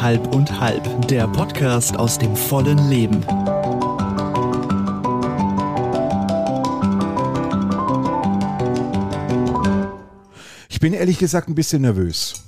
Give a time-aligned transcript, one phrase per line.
[0.00, 3.24] Halb und Halb, der Podcast aus dem vollen Leben.
[10.68, 12.44] Ich bin ehrlich gesagt ein bisschen nervös.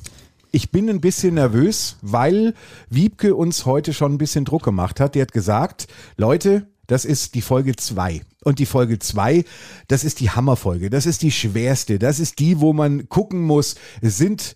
[0.53, 2.55] Ich bin ein bisschen nervös, weil
[2.91, 5.15] Wiebke uns heute schon ein bisschen Druck gemacht hat.
[5.15, 8.23] Die hat gesagt, Leute, das ist die Folge 2.
[8.45, 9.45] Und die Folge 2,
[9.89, 10.91] das ist die Hammerfolge.
[10.91, 11.99] Das ist die schwerste.
[11.99, 14.55] Das ist die, wo man gucken muss, sind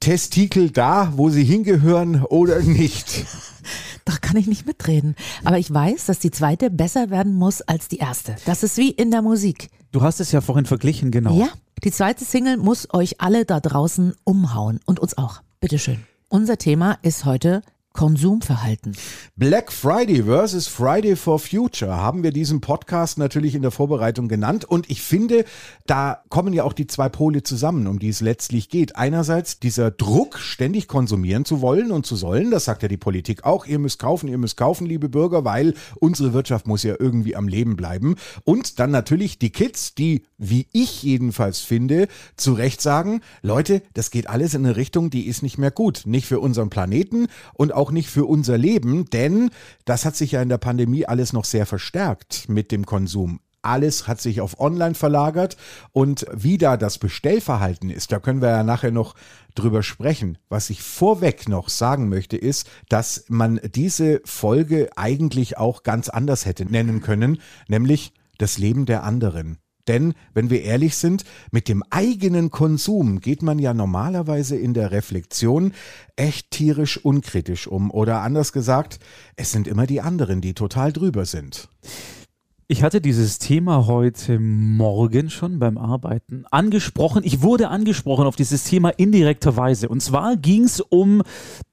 [0.00, 3.26] Testikel da, wo sie hingehören oder nicht.
[4.04, 5.16] Da kann ich nicht mitreden.
[5.44, 8.36] Aber ich weiß, dass die zweite besser werden muss als die erste.
[8.44, 9.68] Das ist wie in der Musik.
[9.90, 11.36] Du hast es ja vorhin verglichen, genau.
[11.36, 11.48] Ja,
[11.82, 15.42] die zweite Single muss euch alle da draußen umhauen und uns auch.
[15.60, 16.04] Bitteschön.
[16.28, 17.62] Unser Thema ist heute
[17.96, 18.96] Konsumverhalten.
[19.36, 24.64] Black Friday versus Friday for Future haben wir diesen Podcast natürlich in der Vorbereitung genannt
[24.64, 25.44] und ich finde,
[25.86, 28.96] da kommen ja auch die zwei Pole zusammen, um die es letztlich geht.
[28.96, 33.44] Einerseits dieser Druck, ständig konsumieren zu wollen und zu sollen, das sagt ja die Politik
[33.44, 37.34] auch, ihr müsst kaufen, ihr müsst kaufen, liebe Bürger, weil unsere Wirtschaft muss ja irgendwie
[37.34, 38.16] am Leben bleiben.
[38.44, 44.10] Und dann natürlich die Kids, die, wie ich jedenfalls finde, zu Recht sagen, Leute, das
[44.10, 46.02] geht alles in eine Richtung, die ist nicht mehr gut.
[46.04, 49.50] Nicht für unseren Planeten und auch auch nicht für unser Leben, denn
[49.84, 54.06] das hat sich ja in der Pandemie alles noch sehr verstärkt mit dem Konsum alles
[54.06, 55.56] hat sich auf Online verlagert
[55.90, 59.16] und wie da das Bestellverhalten ist, da können wir ja nachher noch
[59.56, 60.38] drüber sprechen.
[60.48, 66.46] Was ich vorweg noch sagen möchte, ist, dass man diese Folge eigentlich auch ganz anders
[66.46, 69.58] hätte nennen können, nämlich das Leben der anderen.
[69.88, 74.90] Denn, wenn wir ehrlich sind, mit dem eigenen Konsum geht man ja normalerweise in der
[74.90, 75.72] Reflexion
[76.16, 77.90] echt tierisch unkritisch um.
[77.90, 78.98] Oder anders gesagt,
[79.36, 81.68] es sind immer die anderen, die total drüber sind.
[82.68, 87.22] Ich hatte dieses Thema heute Morgen schon beim Arbeiten angesprochen.
[87.24, 89.88] Ich wurde angesprochen auf dieses Thema indirekter Weise.
[89.88, 91.22] Und zwar ging es um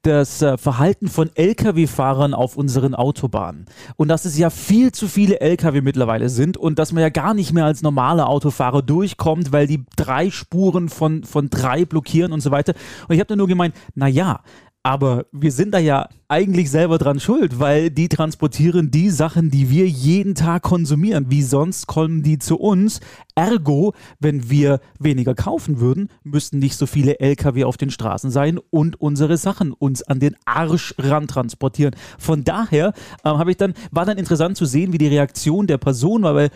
[0.03, 3.65] das äh, Verhalten von Lkw-Fahrern auf unseren Autobahnen.
[3.95, 7.33] Und dass es ja viel zu viele Lkw mittlerweile sind und dass man ja gar
[7.33, 12.41] nicht mehr als normaler Autofahrer durchkommt, weil die drei Spuren von, von drei blockieren und
[12.41, 12.75] so weiter.
[13.07, 14.41] Und ich habe dann nur gemeint, na ja,
[14.83, 19.69] aber wir sind da ja eigentlich selber dran schuld, weil die transportieren die Sachen, die
[19.69, 21.27] wir jeden Tag konsumieren.
[21.29, 22.99] Wie sonst kommen die zu uns?
[23.33, 28.59] Ergo, wenn wir weniger kaufen würden, müssten nicht so viele Lkw auf den Straßen sein
[28.71, 31.95] und unsere Sachen uns an den Arsch ran transportieren.
[32.19, 35.77] Von daher äh, habe ich dann, war dann interessant zu sehen, wie die Reaktion der
[35.77, 36.49] Person war, weil,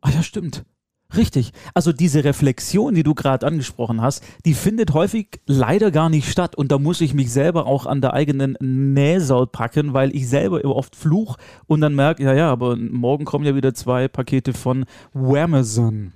[0.00, 0.64] ah ja, stimmt
[1.16, 1.52] Richtig.
[1.74, 6.56] Also diese Reflexion, die du gerade angesprochen hast, die findet häufig leider gar nicht statt.
[6.56, 10.64] Und da muss ich mich selber auch an der eigenen Nähsaul packen, weil ich selber
[10.64, 11.36] oft fluch
[11.66, 14.84] und dann merke, ja, ja, aber morgen kommen ja wieder zwei Pakete von
[15.14, 16.12] Amazon.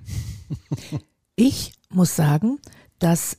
[1.35, 2.59] Ich muss sagen,
[2.99, 3.37] dass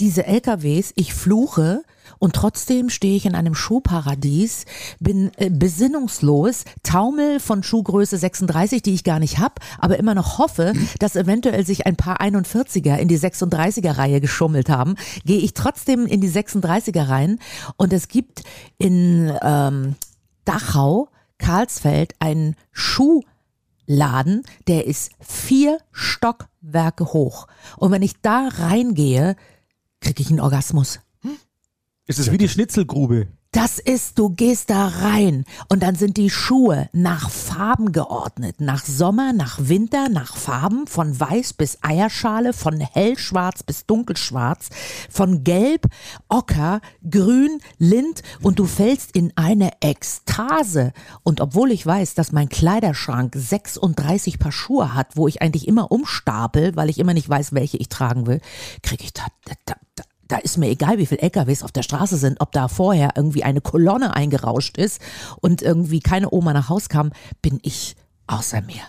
[0.00, 1.82] diese LKWs, ich fluche
[2.18, 4.64] und trotzdem stehe ich in einem Schuhparadies,
[5.00, 10.38] bin äh, besinnungslos, taumel von Schuhgröße 36, die ich gar nicht habe, aber immer noch
[10.38, 15.54] hoffe, dass eventuell sich ein paar 41er in die 36er Reihe geschummelt haben, gehe ich
[15.54, 17.38] trotzdem in die 36er rein
[17.76, 18.42] und es gibt
[18.78, 19.96] in ähm,
[20.44, 21.08] Dachau,
[21.38, 27.46] Karlsfeld einen Schuhladen, der ist vier Stockwerke hoch.
[27.76, 29.36] Und wenn ich da reingehe,
[30.00, 31.00] kriege ich einen Orgasmus.
[32.08, 33.28] Ist es wie die Schnitzelgrube?
[33.52, 38.62] Das ist, du gehst da rein und dann sind die Schuhe nach Farben geordnet.
[38.62, 44.70] Nach Sommer, nach Winter, nach Farben, von weiß bis Eierschale, von hellschwarz bis dunkelschwarz,
[45.10, 45.86] von gelb,
[46.30, 46.80] ocker,
[47.10, 50.94] grün, lind und du fällst in eine Ekstase.
[51.24, 55.92] Und obwohl ich weiß, dass mein Kleiderschrank 36 Paar Schuhe hat, wo ich eigentlich immer
[55.92, 58.40] umstapel, weil ich immer nicht weiß, welche ich tragen will,
[58.82, 59.74] kriege ich da, da, da
[60.28, 63.44] da ist mir egal, wie viele LKWs auf der Straße sind, ob da vorher irgendwie
[63.44, 65.00] eine Kolonne eingerauscht ist
[65.40, 67.12] und irgendwie keine Oma nach Haus kam,
[67.42, 67.96] bin ich
[68.26, 68.82] außer mir.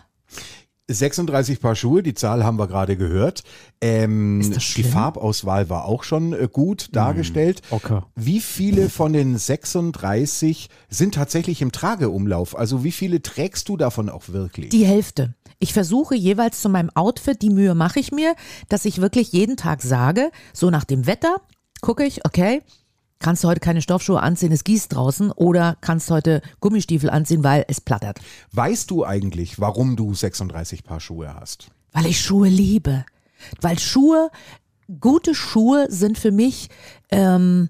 [0.94, 3.44] 36 Paar Schuhe, die Zahl haben wir gerade gehört.
[3.82, 4.42] Ähm,
[4.76, 7.62] die Farbauswahl war auch schon äh, gut hm, dargestellt.
[7.70, 8.02] Okay.
[8.16, 12.58] Wie viele von den 36 sind tatsächlich im Trageumlauf?
[12.58, 14.70] Also wie viele trägst du davon auch wirklich?
[14.70, 15.36] Die Hälfte.
[15.60, 18.36] Ich versuche jeweils zu meinem Outfit, die Mühe mache ich mir,
[18.70, 21.42] dass ich wirklich jeden Tag sage, so nach dem Wetter
[21.82, 22.62] gucke ich, okay,
[23.20, 27.44] kannst du heute keine Stoffschuhe anziehen, es gießt draußen oder kannst du heute Gummistiefel anziehen,
[27.44, 28.20] weil es plattert.
[28.54, 31.70] Weißt du eigentlich, warum du 36 Paar Schuhe hast?
[31.92, 33.06] Weil ich Schuhe liebe.
[33.62, 34.30] Weil Schuhe,
[35.00, 36.70] gute Schuhe sind für mich
[37.12, 37.70] ähm,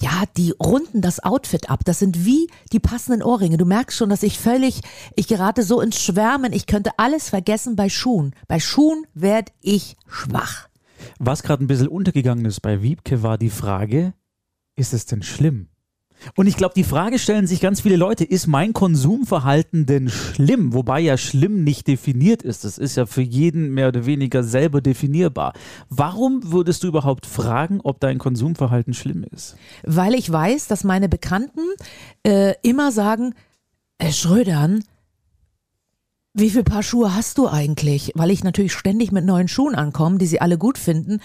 [0.00, 1.84] ja, die runden das Outfit ab.
[1.84, 3.56] Das sind wie die passenden Ohrringe.
[3.56, 4.80] Du merkst schon, dass ich völlig,
[5.14, 6.52] ich gerate so ins Schwärmen.
[6.52, 8.34] Ich könnte alles vergessen bei Schuhen.
[8.48, 10.68] Bei Schuhen werde ich schwach.
[11.18, 14.14] Was gerade ein bisschen untergegangen ist bei Wiebke, war die Frage,
[14.76, 15.68] ist es denn schlimm?
[16.36, 20.72] Und ich glaube, die Frage stellen sich ganz viele Leute, ist mein Konsumverhalten denn schlimm?
[20.72, 22.64] Wobei ja schlimm nicht definiert ist.
[22.64, 25.52] Das ist ja für jeden mehr oder weniger selber definierbar.
[25.90, 29.56] Warum würdest du überhaupt fragen, ob dein Konsumverhalten schlimm ist?
[29.82, 31.60] Weil ich weiß, dass meine Bekannten
[32.22, 33.34] äh, immer sagen,
[33.98, 34.82] äh, Schrödern,
[36.32, 38.12] wie viel Paar Schuhe hast du eigentlich?
[38.14, 41.20] Weil ich natürlich ständig mit neuen Schuhen ankomme, die sie alle gut finden.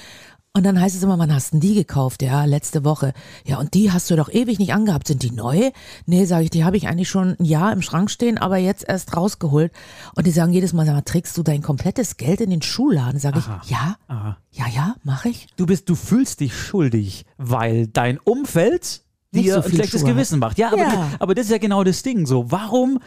[0.53, 2.23] Und dann heißt es immer, wann hast denn die gekauft?
[2.23, 3.13] Ja, letzte Woche.
[3.45, 5.07] Ja, und die hast du doch ewig nicht angehabt.
[5.07, 5.69] Sind die neu?
[6.07, 8.83] Nee, sage ich, die habe ich eigentlich schon ein Jahr im Schrank stehen, aber jetzt
[8.87, 9.71] erst rausgeholt.
[10.15, 13.19] Und die sagen jedes Mal, sag mal, trägst du dein komplettes Geld in den Schuhladen?
[13.19, 14.37] Sage ich, ja, Aha.
[14.51, 15.47] ja, ja, mache ich.
[15.55, 20.09] Du bist, du fühlst dich schuldig, weil dein Umfeld Nicht dir so ein schlechtes Schuhe
[20.13, 20.57] Gewissen macht.
[20.57, 20.89] Ja, aber, Ja.
[20.89, 22.25] Die, aber das ist ja genau das Ding.
[22.25, 22.99] So, warum,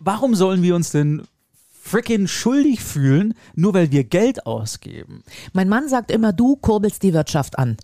[0.00, 1.22] warum sollen wir uns denn
[1.86, 5.22] frickin' schuldig fühlen, nur weil wir Geld ausgeben?
[5.52, 7.76] Mein Mann sagt immer, du kurbelst die Wirtschaft an.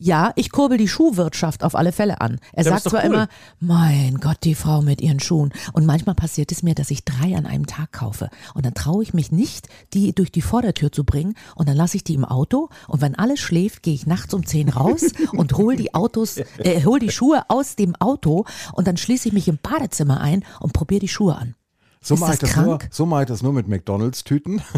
[0.00, 2.38] Ja, ich kurbel die Schuhwirtschaft auf alle Fälle an.
[2.52, 3.10] Er Ja, sagt zwar cool.
[3.12, 3.28] immer,
[3.58, 5.52] mein Gott, die Frau mit ihren Schuhen.
[5.72, 8.30] Und manchmal passiert es mir, dass ich drei an einem Tag kaufe.
[8.54, 11.34] Und dann traue ich mich nicht, die durch die Vordertür zu bringen.
[11.56, 12.68] Und dann lasse ich die im Auto.
[12.86, 15.02] Und wenn alles schläft, gehe ich nachts um zehn raus
[15.32, 18.44] und hol die Autos, äh, hol die Schuhe aus dem Auto.
[18.74, 21.56] Und dann schließe ich mich im Badezimmer ein und probiere die Schuhe an.
[22.00, 24.62] So mache ich das nur, so mache ich das nur mit McDonalds-Tüten.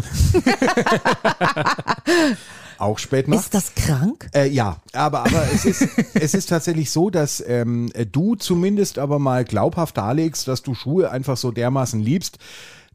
[2.77, 3.45] Auch spät nachts.
[3.45, 4.27] Ist das krank?
[4.33, 9.19] Äh, ja, aber, aber es, ist, es ist tatsächlich so, dass ähm, du zumindest aber
[9.19, 12.39] mal glaubhaft darlegst, dass du Schuhe einfach so dermaßen liebst,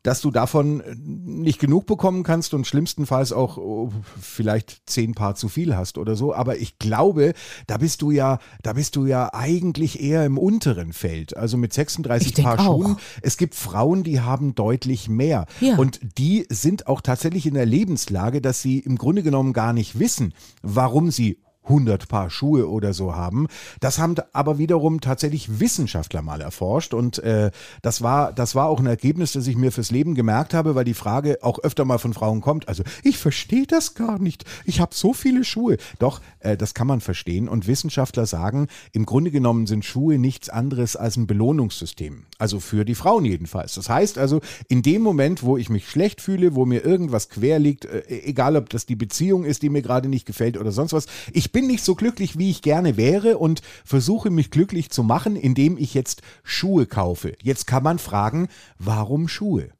[0.06, 5.35] dass du davon äh, nicht genug bekommen kannst und schlimmstenfalls auch oh, vielleicht zehn Paar
[5.35, 6.32] zu viel hast oder so.
[6.32, 7.35] Aber ich glaube,
[7.67, 11.37] da bist du ja, da bist du ja eigentlich eher im unteren Feld.
[11.37, 12.82] Also mit 36 Ich Paar auch.
[12.82, 12.97] Schuhen.
[13.20, 15.47] Es gibt Frauen, die haben deutlich mehr.
[15.61, 15.76] Ja.
[15.76, 19.99] Und die sind auch tatsächlich in der Lebenslage, dass sie im Grunde genommen gar nicht
[19.99, 23.46] wissen, warum sie 100 Paar Schuhe oder so haben.
[23.80, 27.50] Das haben aber wiederum tatsächlich Wissenschaftler mal erforscht und äh,
[27.82, 30.84] das war das war auch ein Ergebnis, das ich mir fürs Leben gemerkt habe, weil
[30.84, 32.68] die Frage auch öfter mal von Frauen kommt.
[32.68, 34.44] Also ich verstehe das gar nicht.
[34.64, 35.76] Ich habe so viele Schuhe.
[35.98, 40.48] Doch äh, das kann man verstehen und Wissenschaftler sagen, im Grunde genommen sind Schuhe nichts
[40.48, 42.24] anderes als ein Belohnungssystem.
[42.38, 43.74] Also für die Frauen jedenfalls.
[43.74, 47.58] Das heißt also, in dem Moment, wo ich mich schlecht fühle, wo mir irgendwas quer
[47.58, 50.92] liegt, äh, egal ob das die Beziehung ist, die mir gerade nicht gefällt oder sonst
[50.92, 55.03] was, ich bin nicht so glücklich, wie ich gerne wäre und versuche mich glücklich zu
[55.03, 57.32] machen, indem ich jetzt Schuhe kaufe.
[57.43, 58.49] Jetzt kann man fragen,
[58.79, 59.70] warum Schuhe?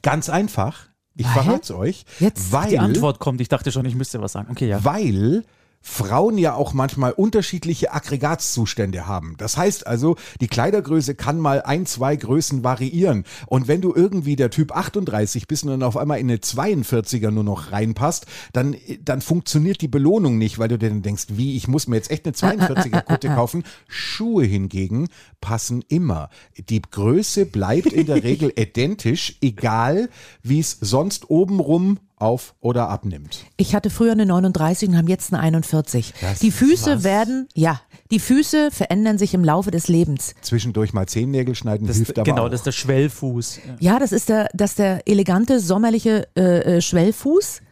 [0.00, 0.88] Ganz einfach.
[1.16, 2.06] Ich verrate es euch.
[2.18, 4.48] Jetzt weil, Die Antwort kommt, ich dachte schon, ich müsste was sagen.
[4.50, 4.82] Okay, ja.
[4.82, 5.44] weil
[5.80, 9.36] Frauen ja auch manchmal unterschiedliche Aggregatzustände haben.
[9.38, 13.24] Das heißt also, die Kleidergröße kann mal ein, zwei Größen variieren.
[13.46, 17.30] Und wenn du irgendwie der Typ 38 bist und dann auf einmal in eine 42er
[17.30, 21.56] nur noch reinpasst, dann, dann funktioniert die Belohnung nicht, weil du dir dann denkst, wie,
[21.56, 23.62] ich muss mir jetzt echt eine 42er Kutte kaufen.
[23.86, 25.08] Schuhe hingegen
[25.40, 26.30] passen immer.
[26.68, 30.08] Die Größe bleibt in der Regel identisch, egal
[30.42, 33.44] wie es sonst obenrum auf oder abnimmt.
[33.56, 36.14] Ich hatte früher eine 39 und habe jetzt eine 41.
[36.20, 37.04] Das die Füße was?
[37.04, 37.80] werden, ja,
[38.10, 40.34] die Füße verändern sich im Laufe des Lebens.
[40.40, 42.48] Zwischendurch mal Zehennägel schneiden Das, hilft aber genau, auch.
[42.48, 43.60] das ist der Schwellfuß.
[43.80, 43.98] Ja.
[43.98, 47.62] Das ist der, das ist der elegante sommerliche äh, äh, Schwellfuß.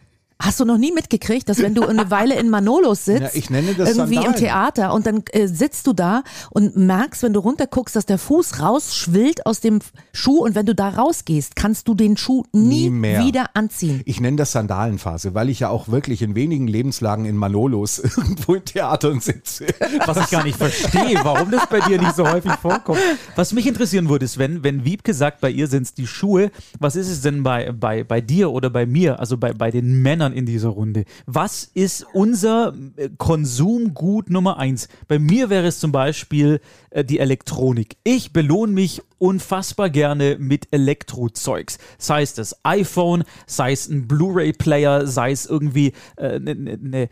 [0.42, 3.50] Hast du noch nie mitgekriegt, dass wenn du eine Weile in Manolos sitzt, Ja, ich
[3.50, 4.38] nenne das irgendwie im Sandalen.
[4.40, 8.60] Theater und dann äh, sitzt du da und merkst, wenn du runterguckst, dass der Fuß
[8.60, 9.78] rausschwillt aus dem
[10.12, 13.24] Schuh und wenn du da rausgehst, kannst du den Schuh nie, Nie mehr.
[13.24, 14.02] wieder anziehen.
[14.04, 18.54] Ich nenne das Sandalenphase, weil ich ja auch wirklich in wenigen Lebenslagen in Manolos irgendwo
[18.54, 19.66] in Theatern sitze.
[20.04, 22.98] Was ich gar nicht verstehe, warum das bei dir nicht so häufig vorkommt.
[23.36, 26.50] Was mich interessieren würde, ist, wenn, wenn Wiebke sagt, bei ihr sind es die Schuhe,
[26.80, 30.02] was ist es denn bei, bei, bei dir oder bei mir, also bei, bei den
[30.02, 31.04] Männern in dieser Runde?
[31.26, 34.88] Was ist unser äh, Konsumgut Nummer eins?
[35.08, 36.60] Bei mir wäre es zum Beispiel
[36.90, 37.96] äh, die Elektronik.
[38.04, 41.78] Ich belohne mich unfassbar gerne mit Elektrozeugs.
[41.98, 47.08] Sei es das iPhone, sei es ein Blu-ray-Player, sei es irgendwie eine äh, ne, ne,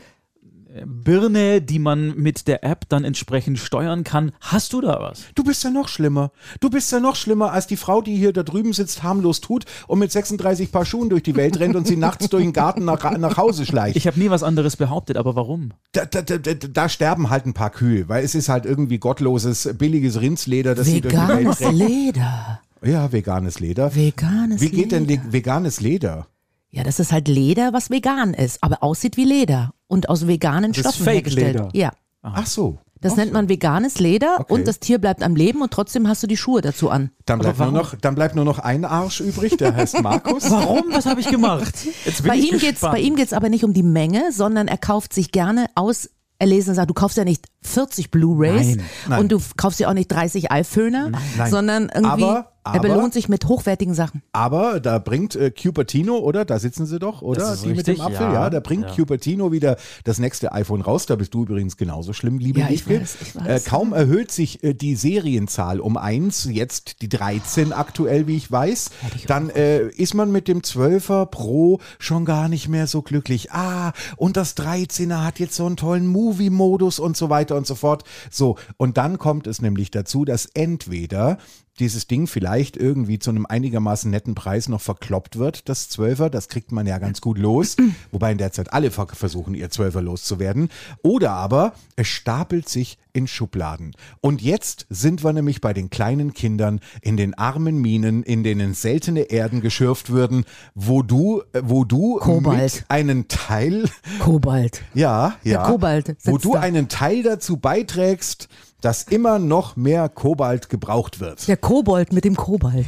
[0.86, 4.32] Birne, die man mit der App dann entsprechend steuern kann.
[4.40, 5.24] Hast du da was?
[5.34, 6.32] Du bist ja noch schlimmer.
[6.60, 9.64] Du bist ja noch schlimmer als die Frau, die hier da drüben sitzt, harmlos tut
[9.86, 12.84] und mit 36 Paar Schuhen durch die Welt rennt und sie nachts durch den Garten
[12.84, 13.96] nach, nach Hause schleicht.
[13.96, 15.72] Ich habe nie was anderes behauptet, aber warum?
[15.92, 18.98] Da, da, da, da, da sterben halt ein paar Kühe, weil es ist halt irgendwie
[18.98, 21.72] gottloses, billiges Rindsleder, das sie durch die Welt Veganes trägt.
[21.74, 22.60] Leder.
[22.84, 23.94] Ja, veganes Leder.
[23.94, 25.22] Veganes Wie geht denn Leder.
[25.24, 26.26] le- veganes Leder?
[26.72, 30.72] Ja, das ist halt Leder, was vegan ist, aber aussieht wie Leder und aus veganen
[30.72, 31.42] Das ist Stoffen Fake-Leder.
[31.46, 31.70] hergestellt.
[31.76, 31.92] Ja.
[32.22, 32.78] Ach so.
[33.02, 33.34] Das Ach nennt so.
[33.34, 34.52] man veganes Leder Okay.
[34.54, 37.10] und das Tier bleibt am Leben und trotzdem hast du die Schuhe dazu an.
[37.26, 40.50] Dann bleibt, nur noch, dann bleibt nur noch ein Arsch übrig, der heißt Markus.
[40.50, 40.84] Warum?
[40.92, 41.74] Was habe ich gemacht?
[42.06, 44.68] Jetzt bin Bei ich ihm, geht's, bei ihm geht's aber nicht um die Menge, sondern
[44.68, 48.78] er kauft sich gerne aus erlesen und sagt, du kaufst ja nicht 40 Blu-Rays
[49.18, 51.50] und du kaufst ja auch nicht 30 iPhoner, Nein.
[51.50, 54.22] sondern irgendwie, Aber- er aber- belohnt sich mit hochwertigen Sachen.
[54.32, 56.44] Aber da bringt äh, Cupertino, oder?
[56.44, 57.40] Da sitzen sie doch, oder?
[57.40, 58.32] Das ist Die mit richtig, dem Apfel, ja.
[58.32, 58.50] ja.
[58.50, 58.94] Da bringt Ja.
[58.94, 61.06] Cupertino wieder das nächste iPhone raus.
[61.06, 63.66] Da bist du übrigens genauso schlimm, liebe Ja, ich weiß, ich weiß.
[63.66, 68.50] Äh, kaum erhöht sich äh, die Serienzahl um eins, jetzt die 13 aktuell, wie ich
[68.50, 68.90] weiß.
[69.26, 73.50] Dann äh, ist man mit dem 12er Pro schon gar nicht mehr so glücklich.
[73.52, 77.74] Ah, und das 13er hat jetzt so einen tollen Movie-Modus und so weiter und so
[77.74, 78.04] fort.
[78.30, 81.38] So, und dann kommt es nämlich dazu, dass entweder
[81.78, 86.48] dieses Ding vielleicht irgendwie zu einem einigermaßen netten Preis noch verkloppt wird, das 12er, das
[86.48, 87.76] kriegt man ja ganz gut los,
[88.12, 90.68] wobei in der Zeit alle ver- versuchen, ihr 12er loszuwerden.
[91.02, 93.92] Oder aber es stapelt sich in Schubladen.
[94.20, 98.72] Und jetzt sind wir nämlich bei den kleinen Kindern in den armen Minen, in denen
[98.74, 102.74] seltene Erden geschürft würden, wo du, äh, wo du Kobalt.
[102.76, 103.88] mit einen Teil
[104.18, 104.82] Kobalt.
[104.94, 105.64] ja, ja.
[105.66, 106.60] Kobalt sitzt Wo du da.
[106.60, 108.48] einen Teil dazu beiträgst,
[108.82, 111.48] dass immer noch mehr Kobalt gebraucht wird.
[111.48, 112.86] Der Kobold mit dem Kobalt.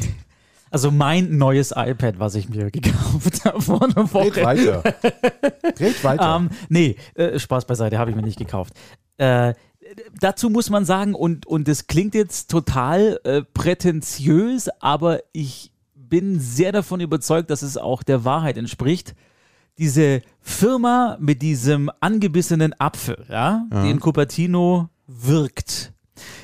[0.71, 4.43] Also mein neues iPad, was ich mir gekauft habe vor einer Red Woche.
[4.43, 4.83] weiter.
[5.79, 6.37] Red weiter.
[6.37, 8.75] Ähm, nee, äh, Spaß beiseite, habe ich mir nicht gekauft.
[9.19, 9.55] Äh,
[10.19, 16.41] dazu muss man sagen, und, und das klingt jetzt total äh, prätentiös, aber ich bin
[16.41, 19.15] sehr davon überzeugt, dass es auch der Wahrheit entspricht.
[19.79, 25.95] Diese Firma mit diesem angebissenen Apfel, ja, die in Cupertino wirkt,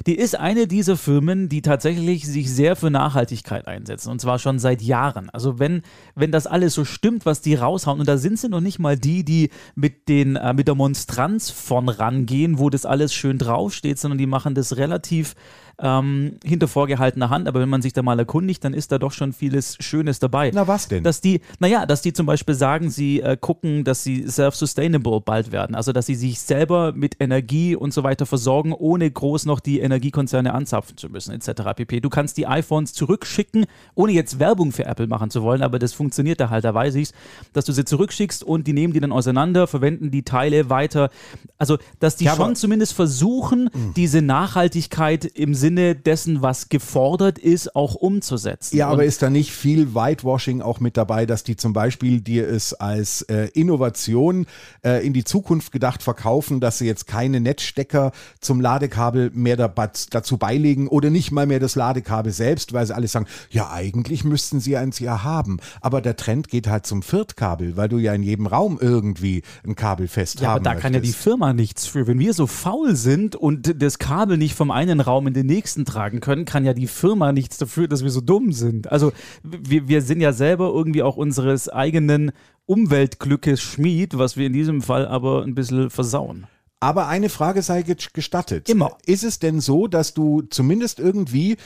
[0.06, 4.10] die ist eine dieser Firmen, die tatsächlich sich sehr für Nachhaltigkeit einsetzen.
[4.10, 5.30] Und zwar schon seit Jahren.
[5.30, 5.82] Also wenn,
[6.14, 8.96] wenn das alles so stimmt, was die raushauen, und da sind sie noch nicht mal
[8.98, 13.98] die, die mit, den, äh, mit der Monstranz von rangehen, wo das alles schön draufsteht,
[13.98, 15.34] sondern die machen das relativ
[15.80, 17.48] ähm, hinter vorgehaltener Hand.
[17.48, 20.50] Aber wenn man sich da mal erkundigt, dann ist da doch schon vieles Schönes dabei.
[20.54, 21.02] Na, was denn?
[21.02, 25.52] Dass die, naja, dass die zum Beispiel sagen, sie äh, gucken, dass sie self-sustainable bald
[25.52, 25.74] werden.
[25.74, 29.80] Also, dass sie sich selber mit Energie und so weiter versorgen, ohne groß noch die
[29.80, 31.62] Energiekonzerne anzapfen zu müssen, etc.
[31.74, 32.00] pp.
[32.00, 35.92] Du kannst die iPhones zurückschicken, ohne jetzt Werbung für Apple machen zu wollen, aber das
[35.92, 37.12] funktioniert da halt, da weiß ich's,
[37.52, 41.10] dass du sie zurückschickst und die nehmen die dann auseinander, verwenden die Teile weiter.
[41.58, 47.74] Also, dass die Ja, schon zumindest versuchen, diese Nachhaltigkeit im Sinne dessen, was gefordert ist,
[47.76, 48.76] auch umzusetzen.
[48.76, 52.20] Ja, Und aber ist da nicht viel Whitewashing auch mit dabei, dass die zum Beispiel
[52.20, 54.46] dir es als äh, Innovation
[54.84, 59.72] äh, in die Zukunft gedacht verkaufen, dass sie jetzt keine Netzstecker zum Ladekabel mehr da,
[60.10, 64.24] dazu beilegen oder nicht mal mehr das Ladekabel selbst, weil sie alle sagen, ja, eigentlich
[64.24, 65.58] müssten sie eins ja haben.
[65.80, 69.74] Aber der Trend geht halt zum Viertkabel, weil du ja in jedem Raum irgendwie ein
[69.74, 71.22] Kabel fest Ja, haben aber da kann ja die möchtest.
[71.24, 72.06] Firma nichts für.
[72.06, 75.59] Wenn wir so faul sind und das Kabel nicht vom einen Raum in den nächsten
[75.84, 78.90] tragen können, kann ja die Firma nichts dafür, dass wir so dumm sind.
[78.90, 79.12] Also
[79.42, 82.32] wir, wir sind ja selber irgendwie auch unseres eigenen
[82.66, 86.46] Umweltglückes Schmied, was wir in diesem Fall aber ein bisschen versauen.
[86.80, 88.68] Aber eine Frage sei ge- gestattet.
[88.68, 88.96] Immer.
[89.04, 91.56] Ist es denn so, dass du zumindest irgendwie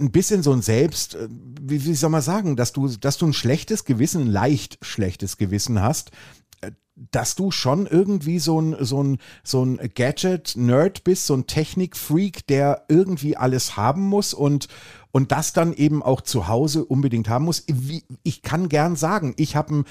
[0.00, 3.26] ein bisschen so ein Selbst, äh, wie, wie soll man sagen, dass du, dass du
[3.26, 6.12] ein schlechtes Gewissen, ein leicht schlechtes Gewissen hast, äh,
[7.10, 12.46] dass du schon irgendwie so ein, so ein, so ein Gadget-Nerd bist, so ein Technik-Freak,
[12.46, 14.68] der irgendwie alles haben muss und,
[15.10, 17.64] und das dann eben auch zu Hause unbedingt haben muss.
[18.22, 19.84] Ich kann gern sagen, ich habe ein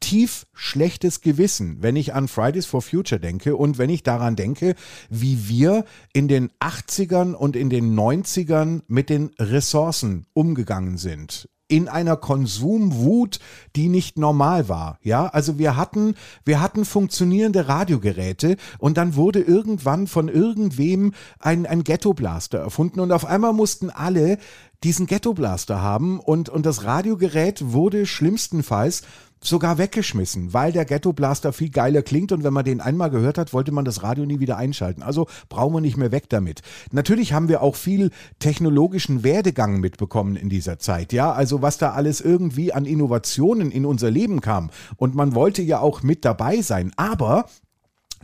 [0.00, 4.74] tief schlechtes Gewissen, wenn ich an Fridays for Future denke und wenn ich daran denke,
[5.08, 11.48] wie wir in den 80ern und in den 90ern mit den Ressourcen umgegangen sind.
[11.72, 13.38] In einer Konsumwut,
[13.76, 14.98] die nicht normal war.
[15.02, 21.64] Ja, also wir hatten, wir hatten funktionierende Radiogeräte und dann wurde irgendwann von irgendwem ein,
[21.64, 24.36] ein Ghetto-Blaster erfunden und auf einmal mussten alle
[24.84, 29.00] diesen Ghetto-Blaster haben und, und das Radiogerät wurde schlimmstenfalls
[29.42, 33.38] sogar weggeschmissen, weil der Ghetto Blaster viel geiler klingt und wenn man den einmal gehört
[33.38, 35.02] hat, wollte man das Radio nie wieder einschalten.
[35.02, 36.62] Also brauchen wir nicht mehr weg damit.
[36.90, 41.12] Natürlich haben wir auch viel technologischen Werdegang mitbekommen in dieser Zeit.
[41.12, 45.62] Ja, also was da alles irgendwie an Innovationen in unser Leben kam und man wollte
[45.62, 46.92] ja auch mit dabei sein.
[46.96, 47.46] Aber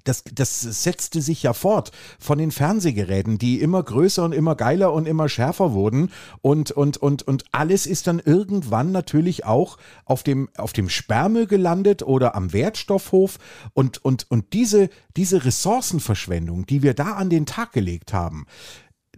[0.04, 4.92] das, das setzte sich ja fort von den Fernsehgeräten, die immer größer und immer geiler
[4.92, 6.10] und immer schärfer wurden.
[6.40, 11.46] Und, und, und, und alles ist dann irgendwann natürlich auch auf dem, auf dem Sperrmüll
[11.46, 13.38] gelandet oder am Wertstoffhof.
[13.74, 18.46] Und, und, und diese, diese Ressourcenverschwendung, die wir da an den Tag gelegt haben,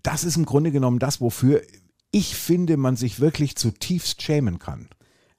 [0.02, 1.62] das ist im Grunde genommen das, wofür
[2.10, 4.88] ich finde, man sich wirklich zutiefst schämen kann.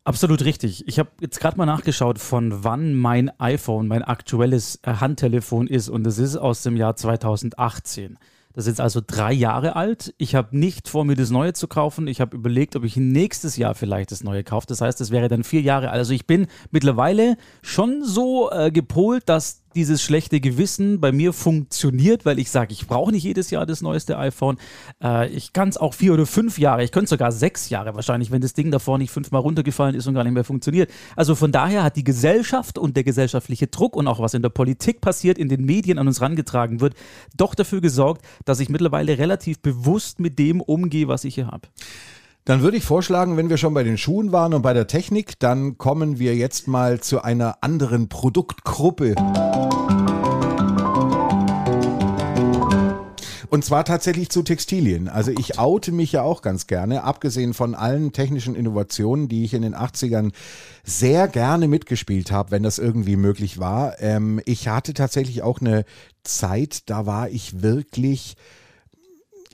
[0.04, 0.88] Absolut richtig.
[0.88, 5.90] Ich habe jetzt gerade mal nachgeschaut, von wann mein iPhone, mein aktuelles äh, Handtelefon ist.
[5.90, 8.18] Und es ist aus dem Jahr 2018.
[8.54, 10.14] Das ist jetzt also drei Jahre alt.
[10.18, 12.08] Ich habe nicht vor, mir das Neue zu kaufen.
[12.08, 14.66] Ich habe überlegt, ob ich nächstes Jahr vielleicht das Neue kaufe.
[14.68, 16.00] Das heißt, es wäre dann vier Jahre alt.
[16.00, 22.26] Also ich bin mittlerweile schon so äh, gepolt, dass dieses schlechte Gewissen bei mir funktioniert,
[22.26, 24.58] weil ich sage, ich brauche nicht jedes Jahr das neueste iPhone.
[25.04, 28.32] Äh, ich kann es auch vier oder fünf Jahre, ich könnte sogar sechs Jahre wahrscheinlich,
[28.32, 30.92] wenn das Ding davor nicht fünfmal runtergefallen ist und gar nicht mehr funktioniert.
[31.16, 34.50] Also von daher hat die Gesellschaft und der gesellschaftliche Druck und auch was in der
[34.50, 36.96] Politik passiert, in den Medien an uns rangetragen wird,
[37.36, 41.68] doch dafür gesorgt, dass ich mittlerweile relativ bewusst mit dem umgehe, was ich hier habe.
[42.44, 45.38] Dann würde ich vorschlagen, wenn wir schon bei den Schuhen waren und bei der Technik,
[45.40, 49.14] dann kommen wir jetzt mal zu einer anderen Produktgruppe.
[53.50, 55.08] Und zwar tatsächlich zu Textilien.
[55.08, 59.54] Also ich oute mich ja auch ganz gerne, abgesehen von allen technischen Innovationen, die ich
[59.54, 60.32] in den 80ern
[60.84, 64.02] sehr gerne mitgespielt habe, wenn das irgendwie möglich war.
[64.02, 65.86] Ähm, ich hatte tatsächlich auch eine
[66.24, 68.36] Zeit, da war ich wirklich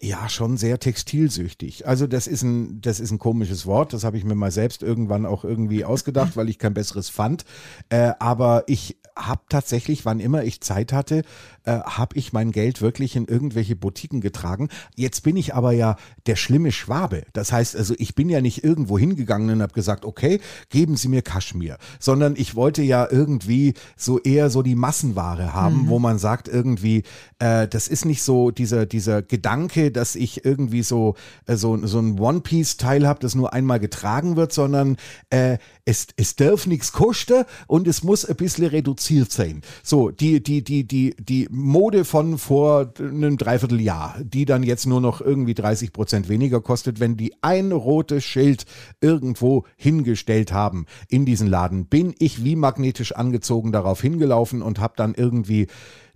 [0.01, 1.87] ja, schon sehr textilsüchtig.
[1.87, 3.93] Also das ist ein, das ist ein komisches Wort.
[3.93, 7.45] Das habe ich mir mal selbst irgendwann auch irgendwie ausgedacht, weil ich kein besseres fand.
[7.89, 11.23] Äh, aber ich habe tatsächlich, wann immer ich Zeit hatte,
[11.67, 14.69] äh, habe ich mein Geld wirklich in irgendwelche Boutiquen getragen.
[14.95, 17.23] Jetzt bin ich aber ja der schlimme Schwabe.
[17.33, 21.09] Das heißt also, ich bin ja nicht irgendwo hingegangen und habe gesagt, okay, geben Sie
[21.09, 25.87] mir Kaschmir, sondern ich wollte ja irgendwie so eher so die Massenware haben, mhm.
[25.89, 27.03] wo man sagt irgendwie,
[27.39, 31.15] äh, das ist nicht so dieser dieser Gedanke, dass ich irgendwie so
[31.47, 34.95] äh, so so ein One Piece Teil habe, das nur einmal getragen wird, sondern
[35.29, 35.57] äh,
[35.87, 39.61] es, es darf nichts kosten und es muss ein bisschen reduziert sein.
[39.83, 45.01] So, die, die, die, die, die Mode von vor einem Dreivierteljahr, die dann jetzt nur
[45.01, 48.65] noch irgendwie 30 Prozent weniger kostet, wenn die ein rotes Schild
[49.01, 54.93] irgendwo hingestellt haben in diesen Laden, bin ich wie magnetisch angezogen darauf hingelaufen und habe
[54.97, 55.65] dann irgendwie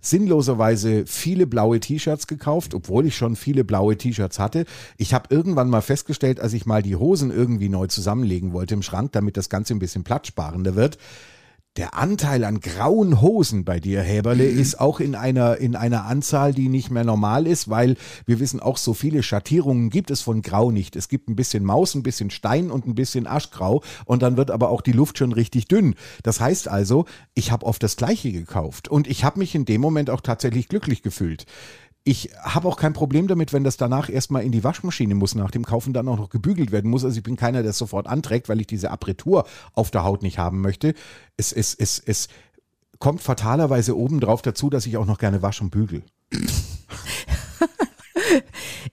[0.00, 4.64] sinnloserweise viele blaue T-Shirts gekauft, obwohl ich schon viele blaue T-Shirts hatte.
[4.96, 8.82] Ich habe irgendwann mal festgestellt, als ich mal die Hosen irgendwie neu zusammenlegen wollte im
[8.82, 10.98] Schrank, damit das Ganze ein bisschen platzsparender wird,
[11.76, 14.58] der Anteil an grauen Hosen bei dir, Häberle, mhm.
[14.58, 18.60] ist auch in einer, in einer Anzahl, die nicht mehr normal ist, weil wir wissen
[18.60, 20.96] auch, so viele Schattierungen gibt es von Grau nicht.
[20.96, 24.50] Es gibt ein bisschen Maus, ein bisschen Stein und ein bisschen Aschgrau und dann wird
[24.50, 25.94] aber auch die Luft schon richtig dünn.
[26.22, 29.80] Das heißt also, ich habe oft das Gleiche gekauft und ich habe mich in dem
[29.80, 31.46] Moment auch tatsächlich glücklich gefühlt.
[32.04, 35.52] Ich habe auch kein Problem damit, wenn das danach erstmal in die Waschmaschine muss, nach
[35.52, 37.04] dem Kaufen dann auch noch gebügelt werden muss.
[37.04, 40.22] Also ich bin keiner, der es sofort anträgt, weil ich diese Apretur auf der Haut
[40.22, 40.94] nicht haben möchte.
[41.36, 42.28] Es, es, es, es
[42.98, 46.02] kommt fatalerweise obendrauf dazu, dass ich auch noch gerne wasche und bügel.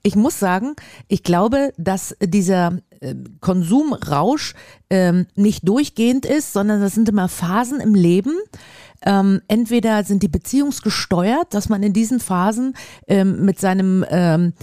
[0.03, 0.75] Ich muss sagen,
[1.07, 4.53] ich glaube, dass dieser äh, Konsumrausch
[4.89, 8.33] ähm, nicht durchgehend ist, sondern das sind immer Phasen im Leben.
[9.05, 12.75] Ähm, entweder sind die beziehungsgesteuert, dass man in diesen Phasen
[13.07, 14.53] ähm, mit seinem ähm,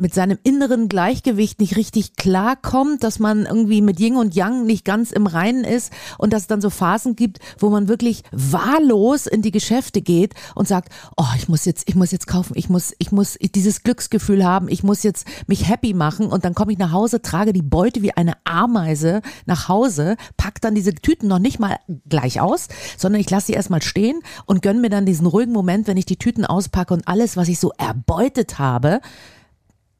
[0.00, 4.84] mit seinem inneren Gleichgewicht nicht richtig klarkommt, dass man irgendwie mit Yin und Yang nicht
[4.84, 9.26] ganz im Reinen ist und dass es dann so Phasen gibt, wo man wirklich wahllos
[9.26, 12.70] in die Geschäfte geht und sagt, oh, ich muss jetzt, ich muss jetzt kaufen, ich
[12.70, 16.72] muss, ich muss dieses Glücksgefühl haben, ich muss jetzt mich happy machen und dann komme
[16.72, 21.28] ich nach Hause, trage die Beute wie eine Ameise nach Hause, pack dann diese Tüten
[21.28, 25.06] noch nicht mal gleich aus, sondern ich lasse sie erstmal stehen und gönn mir dann
[25.06, 29.00] diesen ruhigen Moment, wenn ich die Tüten auspacke und alles, was ich so erbeutet habe,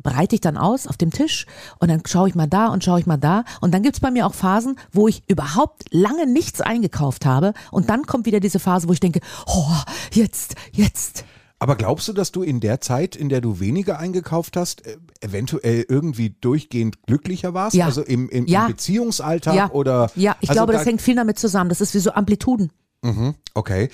[0.02, 1.46] breite ich dann aus auf dem Tisch
[1.78, 3.44] und dann schaue ich mal da und schaue ich mal da.
[3.60, 7.52] Und dann gibt's bei mir auch Phasen, wo ich überhaupt lange nichts eingekauft habe.
[7.70, 9.76] Und dann kommt wieder diese Phase, wo ich denke, oh,
[10.12, 11.24] jetzt, jetzt.
[11.62, 14.96] Aber glaubst du, dass du in der Zeit, in der du weniger eingekauft hast, äh,
[15.20, 17.76] eventuell irgendwie durchgehend glücklicher warst?
[17.76, 17.84] Ja.
[17.84, 18.62] Also im, im, ja.
[18.62, 19.70] im Beziehungsalltag ja.
[19.70, 20.10] oder?
[20.16, 21.68] Ja, ich also glaube, da, das hängt viel damit zusammen.
[21.68, 22.72] Das ist wie so Amplituden.
[23.02, 23.90] Mhm, okay.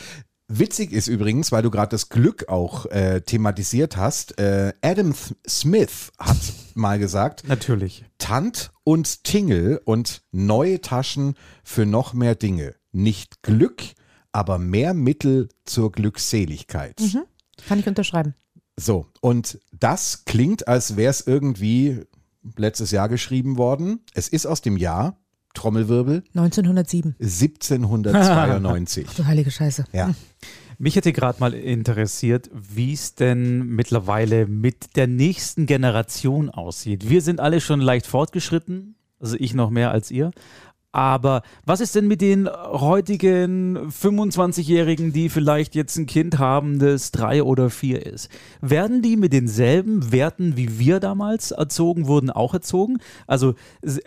[0.49, 5.35] Witzig ist übrigens, weil du gerade das Glück auch äh, thematisiert hast, äh, Adam Th
[5.49, 6.37] Smith hat
[6.75, 12.77] mal gesagt, natürlich, Tant und Tingel und neue Taschen für noch mehr Dinge.
[12.93, 13.83] Nicht Glück,
[14.31, 17.01] aber mehr Mittel zur Glückseligkeit.
[17.01, 17.25] Mhm.
[17.67, 18.35] Kann ich unterschreiben.
[18.77, 22.03] So, und das klingt, als wäre es irgendwie
[22.57, 24.05] letztes Jahr geschrieben worden.
[24.15, 25.19] Es ist aus dem Jahr
[25.57, 26.23] Trommelwirbel.
[26.35, 27.17] 1907.
[27.21, 29.07] 1792.
[29.11, 29.85] Ach du heilige Scheiße.
[29.93, 30.15] Ja.
[30.79, 37.09] Mich hätte gerade mal interessiert, wie es denn mittlerweile mit der nächsten Generation aussieht.
[37.09, 40.33] Wir sind alle schon leicht fortgeschritten, also ich noch mehr als ihr.
[40.97, 47.11] Aber was ist denn mit den heutigen 25-Jährigen, die vielleicht jetzt ein Kind haben, das
[47.11, 48.31] drei oder vier ist?
[48.63, 52.97] Werden die mit denselben Werten, wie wir damals erzogen wurden, auch erzogen?
[53.27, 53.57] Also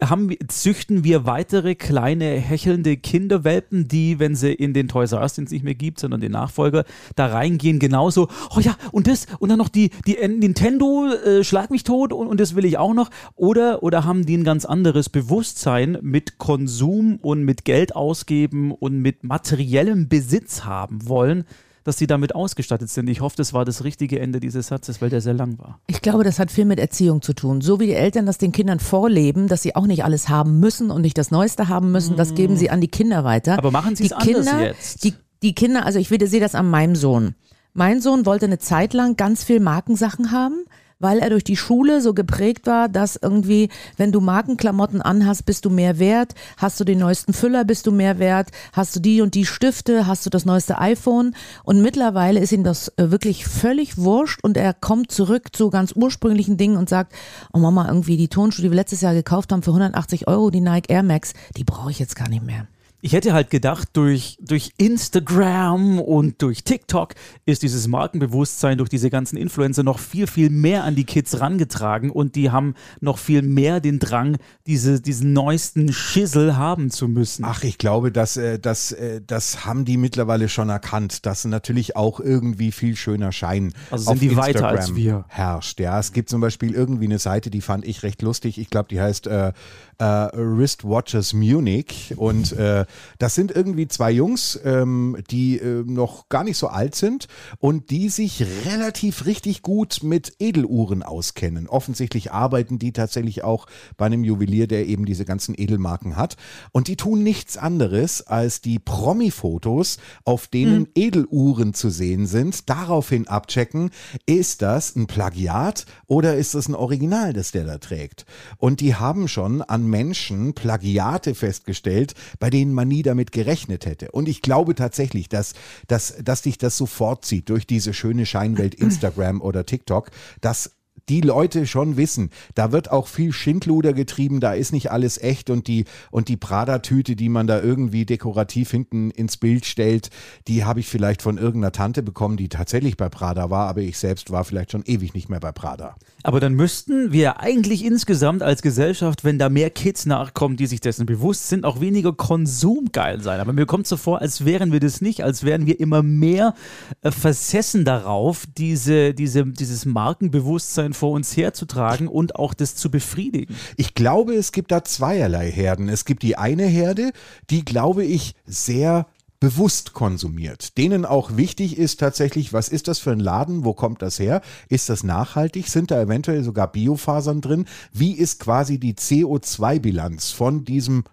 [0.04, 5.36] haben, züchten wir weitere kleine hechelnde Kinderwelpen, die, wenn sie in den Toys R Us,
[5.36, 9.28] den es nicht mehr gibt, sondern den Nachfolger, da reingehen, genauso, oh ja, und das,
[9.38, 12.80] und dann noch die, die Nintendo, äh, schlag mich tot und, und das will ich
[12.80, 13.12] auch noch.
[13.36, 16.79] Oder, oder haben die ein ganz anderes Bewusstsein mit Konsum?
[16.80, 21.44] Konsum und mit Geld ausgeben und mit materiellem Besitz haben wollen,
[21.84, 23.10] dass sie damit ausgestattet sind.
[23.10, 25.80] Ich hoffe, das war das richtige Ende dieses Satzes, weil der sehr lang war.
[25.88, 27.62] Ich glaube, das hat viel mit Erziehung zu tun.
[27.62, 30.90] So wie die Eltern das den Kindern vorleben, dass sie auch nicht alles haben müssen
[30.90, 33.58] und nicht das Neueste haben müssen, das geben sie an die Kinder weiter.
[33.58, 35.04] Aber machen sie es anders jetzt?
[35.04, 37.36] Die, die Kinder, also ich sehe das an meinem Sohn.
[37.74, 40.66] Mein Sohn wollte eine Zeit lang ganz viel Markensachen haben
[41.00, 45.66] weil er durch die Schule so geprägt war, dass irgendwie, wenn du Markenklamotten anhast, bist
[45.66, 49.22] du mehr wert, hast du den neuesten Füller, bist du mehr wert, hast du die
[49.22, 51.36] und die Stifte, hast du das neueste iPhone.
[51.64, 55.94] Und mittlerweile ist ihm das äh, wirklich völlig wurscht und er kommt zurück zu ganz
[55.96, 57.14] ursprünglichen Dingen und sagt,
[57.54, 60.62] oh Mama, irgendwie die Tonschuhe, die wir letztes Jahr gekauft haben für 180 Euro, die
[60.62, 62.68] Nike Air Max, die brauche ich jetzt gar nicht mehr.
[63.02, 67.14] Ich hätte halt gedacht, durch, durch Instagram und durch TikTok
[67.46, 72.10] ist dieses Markenbewusstsein durch diese ganzen Influencer noch viel, viel mehr an die Kids rangetragen
[72.10, 77.46] und die haben noch viel mehr den Drang, diese, diesen neuesten Schissel haben zu müssen.
[77.46, 81.96] Ach, ich glaube, dass, äh, das, äh, das haben die mittlerweile schon erkannt, dass natürlich
[81.96, 85.26] auch irgendwie viel schöner Schein also sind auf die Instagram weiter als wir.
[85.30, 85.80] herrscht.
[85.80, 88.58] Ja, es gibt zum Beispiel irgendwie eine Seite, die fand ich recht lustig.
[88.58, 89.54] Ich glaube, die heißt äh,
[90.00, 92.14] äh, Wristwatches Munich.
[92.18, 92.86] Und äh,
[93.18, 97.28] das sind irgendwie zwei Jungs, ähm, die äh, noch gar nicht so alt sind
[97.60, 101.68] und die sich relativ richtig gut mit Edeluhren auskennen.
[101.68, 106.36] Offensichtlich arbeiten die tatsächlich auch bei einem Juwelier, der eben diese ganzen Edelmarken hat.
[106.72, 110.88] Und die tun nichts anderes, als die Promi-Fotos, auf denen mhm.
[110.96, 113.92] Edeluhren zu sehen sind, daraufhin abchecken,
[114.26, 118.26] ist das ein Plagiat oder ist das ein Original, das der da trägt?
[118.58, 124.12] Und die haben schon an Menschen Plagiate festgestellt, bei denen man nie damit gerechnet hätte.
[124.12, 125.54] Und ich glaube tatsächlich, dass,
[125.88, 130.72] dass, dass dich das sofort zieht durch diese schöne Scheinwelt Instagram oder TikTok, dass
[131.10, 135.50] die Leute schon wissen, da wird auch viel Schindluder getrieben, da ist nicht alles echt
[135.50, 140.10] und die, und die Prada-Tüte, die man da irgendwie dekorativ hinten ins Bild stellt,
[140.48, 143.98] die habe ich vielleicht von irgendeiner Tante bekommen, die tatsächlich bei Prada war, aber ich
[143.98, 145.96] selbst war vielleicht schon ewig nicht mehr bei Prada.
[146.24, 150.82] Aber dann müssten wir eigentlich insgesamt als Gesellschaft, wenn da mehr Kids nachkommen, die sich
[150.82, 153.40] dessen bewusst sind, auch weniger konsumgeil sein.
[153.40, 156.54] Aber mir kommt so vor, als wären wir das nicht, als wären wir immer mehr
[157.02, 163.56] äh, versessen darauf, diese, diese, dieses Markenbewusstsein vor uns herzutragen und auch das zu befriedigen.
[163.78, 165.88] Ich glaube, es gibt da zweierlei Herden.
[165.88, 167.12] Es gibt die eine Herde,
[167.50, 169.08] die, glaube ich, sehr
[169.40, 174.02] bewusst konsumiert, denen auch wichtig ist tatsächlich, was ist das für ein Laden, wo kommt
[174.02, 178.96] das her, ist das nachhaltig, sind da eventuell sogar Biofasern drin, wie ist quasi die
[178.96, 181.04] CO2-Bilanz von diesem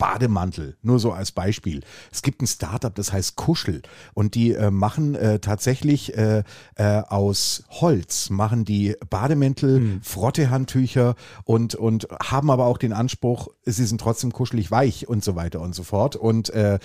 [0.00, 1.82] Bademantel, nur so als Beispiel.
[2.10, 3.82] Es gibt ein Startup, das heißt Kuschel
[4.14, 6.42] und die äh, machen äh, tatsächlich äh,
[6.76, 10.00] äh aus Holz, machen die Bademäntel, hm.
[10.02, 15.36] Frottehandtücher und, und haben aber auch den Anspruch, sie sind trotzdem kuschelig weich und so
[15.36, 16.16] weiter und so fort.
[16.16, 16.78] Und äh,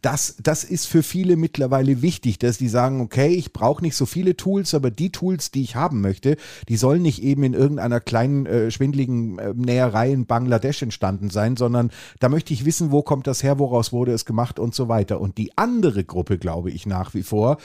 [0.00, 4.06] das, das ist für viele mittlerweile wichtig, dass die sagen, okay, ich brauche nicht so
[4.06, 6.36] viele Tools, aber die Tools, die ich haben möchte,
[6.70, 11.56] die sollen nicht eben in irgendeiner kleinen, äh, schwindligen äh, Näherei in Bangladesch entstanden sein,
[11.56, 14.88] sondern da möchte ich wissen, wo kommt das her, woraus wurde es gemacht und so
[14.88, 15.20] weiter.
[15.20, 17.58] Und die andere Gruppe, glaube ich nach wie vor,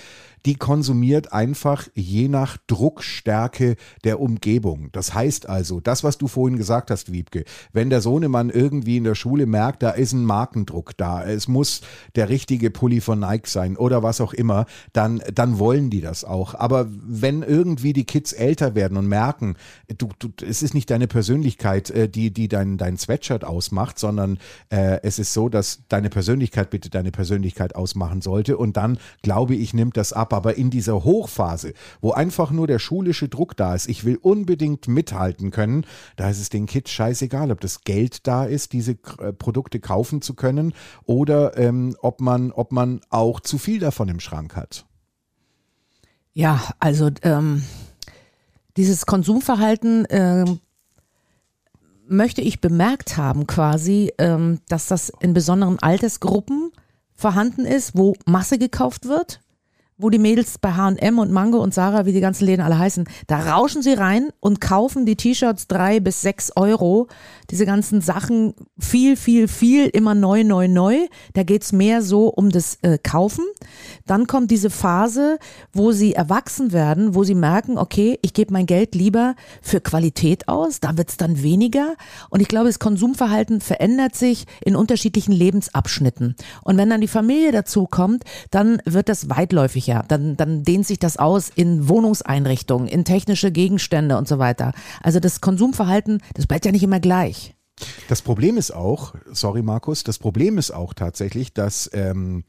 [0.46, 4.90] die konsumiert einfach je nach Druckstärke der Umgebung.
[4.92, 9.04] Das heißt also, das, was du vorhin gesagt hast, Wiebke, wenn der Sohnemann irgendwie in
[9.04, 11.82] der Schule merkt, da ist ein Markendruck da, es muss
[12.16, 16.24] der richtige Pulli von Nike sein oder was auch immer, dann, dann wollen die das
[16.24, 16.56] auch.
[16.56, 19.56] Aber wenn irgendwie die Kids älter werden und merken,
[19.98, 24.40] du, du, es ist nicht deine Persönlichkeit, äh, die, die dein, dein Sweatshirt ausmacht, sondern
[24.70, 29.56] äh, es ist so, dass deine Persönlichkeit bitte deine Persönlichkeit ausmachen sollte und dann, glaube
[29.56, 33.76] ich, nimmt das ab aber in dieser Hochphase, wo einfach nur der schulische Druck da
[33.76, 38.28] ist, ich will unbedingt mithalten können, da ist es den Kids scheißegal, ob das Geld
[38.28, 40.74] da ist, diese äh, Produkte kaufen zu können
[41.06, 44.86] oder ähm, ob, man, ob man auch zu viel davon im Schrank hat.
[46.34, 47.63] Ja, also ähm,
[48.78, 50.46] dieses Konsumverhalten äh,
[52.08, 56.72] möchte ich bemerkt haben quasi, ähm, dass das in besonderen Altersgruppen
[57.13, 59.41] vorhanden ist, wo Masse gekauft wird
[60.02, 63.06] wo die Mädels bei H&M und Mango und Sarah, wie die ganzen Läden alle heißen,
[63.28, 67.08] da rauschen sie rein und kaufen die T-Shirts drei bis sechs Euro.
[67.52, 70.98] Diese ganzen Sachen viel, viel, viel, immer neu, neu, neu.
[71.34, 73.46] Da geht's mehr so um das äh, Kaufen.
[74.08, 75.38] Dann kommt diese Phase,
[75.72, 80.48] wo sie erwachsen werden, wo sie merken, okay, ich gebe mein Geld lieber für Qualität
[80.48, 80.80] aus.
[80.80, 81.96] Da wird's dann weniger.
[82.30, 86.36] Und ich glaube, das Konsumverhalten verändert sich in unterschiedlichen Lebensabschnitten.
[86.64, 90.88] Und wenn dann die Familie dazu kommt, dann wird das weitläufiger ja, dann, dann dehnt
[90.88, 94.72] sich das aus in Wohnungseinrichtungen, in technische Gegenstände und so weiter.
[95.04, 97.56] Also das Konsumverhalten, das bleibt ja nicht immer gleich.
[98.08, 102.46] Das Problem ist auch, sorry Markus, das Problem ist auch tatsächlich, dass ähm,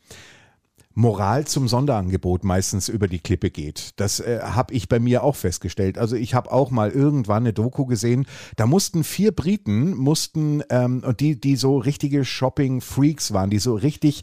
[0.95, 3.95] Moral zum Sonderangebot meistens über die Klippe geht.
[3.97, 5.99] Das äh, habe ich bei mir auch festgestellt.
[5.99, 11.03] Also ich habe auch mal irgendwann eine Doku gesehen, da mussten vier Briten, mussten, ähm,
[11.19, 14.23] die, die so richtige Shopping-Freaks waren, die so richtig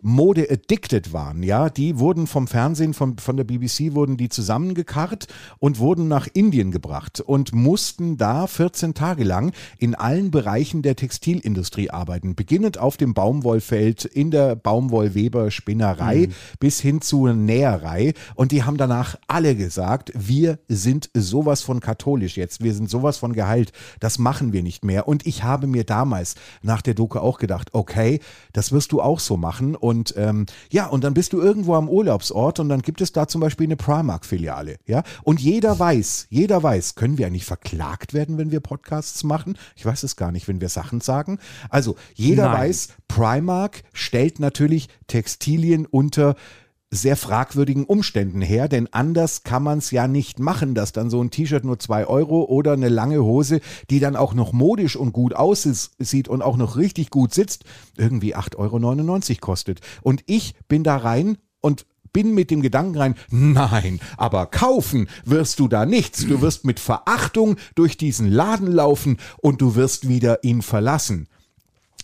[0.00, 5.26] Mode-addicted waren, ja, die wurden vom Fernsehen, von, von der BBC wurden die zusammengekarrt
[5.58, 10.94] und wurden nach Indien gebracht und mussten da 14 Tage lang in allen Bereichen der
[10.94, 16.32] Textilindustrie arbeiten, beginnend auf dem Baumwollfeld, in der Baumwollweber-Spinnerei mhm.
[16.60, 18.14] bis hin zur Näherei.
[18.36, 23.16] Und die haben danach alle gesagt, wir sind sowas von katholisch jetzt, wir sind sowas
[23.16, 25.08] von geheilt, das machen wir nicht mehr.
[25.08, 28.20] Und ich habe mir damals nach der Doku auch gedacht, okay,
[28.52, 29.74] das wirst du auch so machen.
[29.74, 33.28] und ähm, ja, und dann bist du irgendwo am Urlaubsort und dann gibt es da
[33.28, 34.76] zum Beispiel eine Primark-Filiale.
[34.86, 39.58] Ja, und jeder weiß, jeder weiß, können wir eigentlich verklagt werden, wenn wir Podcasts machen?
[39.76, 41.38] Ich weiß es gar nicht, wenn wir Sachen sagen.
[41.70, 42.68] Also jeder Nein.
[42.68, 46.36] weiß, Primark stellt natürlich Textilien unter
[46.90, 51.22] sehr fragwürdigen Umständen her, denn anders kann man es ja nicht machen, dass dann so
[51.22, 55.12] ein T-Shirt nur zwei Euro oder eine lange Hose, die dann auch noch modisch und
[55.12, 57.64] gut aussieht und auch noch richtig gut sitzt,
[57.96, 59.80] irgendwie 8,99 Euro kostet.
[60.02, 65.60] Und ich bin da rein und bin mit dem Gedanken rein, nein, aber kaufen wirst
[65.60, 66.24] du da nichts.
[66.26, 71.28] Du wirst mit Verachtung durch diesen Laden laufen und du wirst wieder ihn verlassen.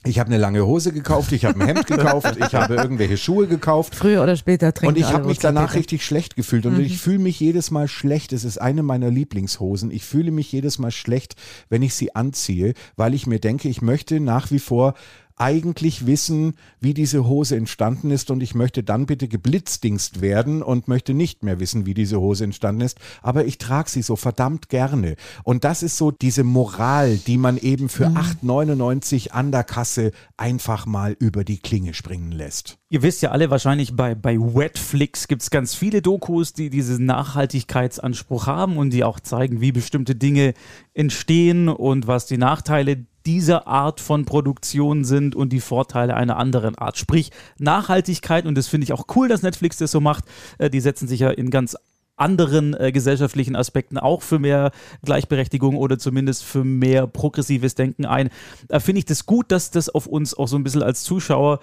[0.06, 3.46] Ich habe eine lange Hose gekauft, ich habe ein Hemd gekauft, ich habe irgendwelche Schuhe
[3.46, 3.94] gekauft.
[3.94, 6.80] Früher oder später trinken Und ich habe mich danach richtig schlecht gefühlt und mhm.
[6.80, 8.34] ich fühle mich jedes Mal schlecht.
[8.34, 9.90] Es ist eine meiner Lieblingshosen.
[9.90, 11.36] Ich fühle mich jedes Mal schlecht,
[11.70, 14.94] wenn ich sie anziehe, weil ich mir denke, ich möchte nach wie vor
[15.36, 20.86] eigentlich wissen, wie diese Hose entstanden ist und ich möchte dann bitte geblitzdingst werden und
[20.86, 24.68] möchte nicht mehr wissen, wie diese Hose entstanden ist, aber ich trage sie so verdammt
[24.68, 25.16] gerne.
[25.42, 28.16] Und das ist so diese Moral, die man eben für mhm.
[28.16, 32.78] 8,99 an der Kasse einfach mal über die Klinge springen lässt.
[32.88, 37.06] Ihr wisst ja alle wahrscheinlich, bei, bei Wetflix gibt es ganz viele Dokus, die diesen
[37.06, 40.54] Nachhaltigkeitsanspruch haben und die auch zeigen, wie bestimmte Dinge
[40.92, 46.76] entstehen und was die Nachteile dieser Art von Produktion sind und die Vorteile einer anderen
[46.76, 46.98] Art.
[46.98, 50.24] Sprich Nachhaltigkeit und das finde ich auch cool, dass Netflix das so macht.
[50.58, 51.76] Äh, die setzen sich ja in ganz
[52.16, 54.70] anderen äh, gesellschaftlichen Aspekten auch für mehr
[55.02, 58.30] Gleichberechtigung oder zumindest für mehr progressives Denken ein.
[58.68, 61.60] Da finde ich das gut, dass das auf uns auch so ein bisschen als Zuschauer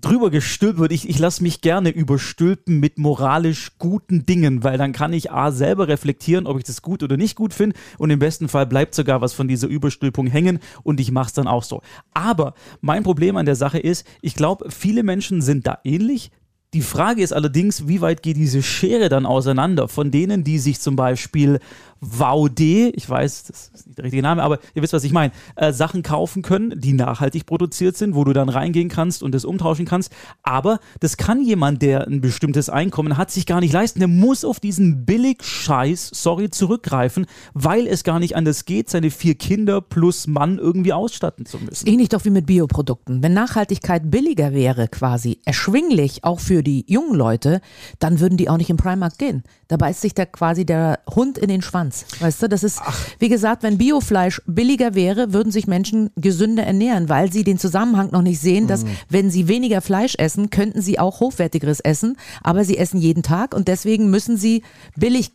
[0.00, 5.12] drüber gestülpt Ich, ich lasse mich gerne überstülpen mit moralisch guten Dingen, weil dann kann
[5.12, 8.48] ich A selber reflektieren, ob ich das gut oder nicht gut finde und im besten
[8.48, 11.82] Fall bleibt sogar was von dieser Überstülpung hängen und ich mache es dann auch so.
[12.14, 16.30] Aber mein Problem an der Sache ist, ich glaube, viele Menschen sind da ähnlich.
[16.74, 20.80] Die Frage ist allerdings, wie weit geht diese Schere dann auseinander von denen, die sich
[20.80, 21.60] zum Beispiel
[22.00, 25.32] Vaude, ich weiß, das ist nicht der richtige Name, aber ihr wisst, was ich meine,
[25.56, 29.44] äh, Sachen kaufen können, die nachhaltig produziert sind, wo du dann reingehen kannst und das
[29.44, 30.12] umtauschen kannst.
[30.42, 33.98] Aber das kann jemand, der ein bestimmtes Einkommen hat, sich gar nicht leisten.
[33.98, 39.34] Der muss auf diesen Billig-Scheiß, sorry, zurückgreifen, weil es gar nicht anders geht, seine vier
[39.34, 41.88] Kinder plus Mann irgendwie ausstatten zu müssen.
[41.88, 43.22] Ähnlich doch wie mit Bioprodukten.
[43.22, 47.60] Wenn Nachhaltigkeit billiger wäre, quasi erschwinglich, auch für die jungen Leute,
[47.98, 49.42] dann würden die auch nicht im Primark gehen.
[49.68, 52.06] Da beißt sich da quasi der Hund in den Schwanz.
[52.20, 52.98] Weißt du, das ist, Ach.
[53.18, 58.10] wie gesagt, wenn Biofleisch billiger wäre, würden sich Menschen gesünder ernähren, weil sie den Zusammenhang
[58.10, 58.88] noch nicht sehen, dass mm.
[59.10, 63.54] wenn sie weniger Fleisch essen, könnten sie auch hochwertigeres essen, aber sie essen jeden Tag
[63.54, 64.62] und deswegen müssen sie
[64.96, 65.32] billig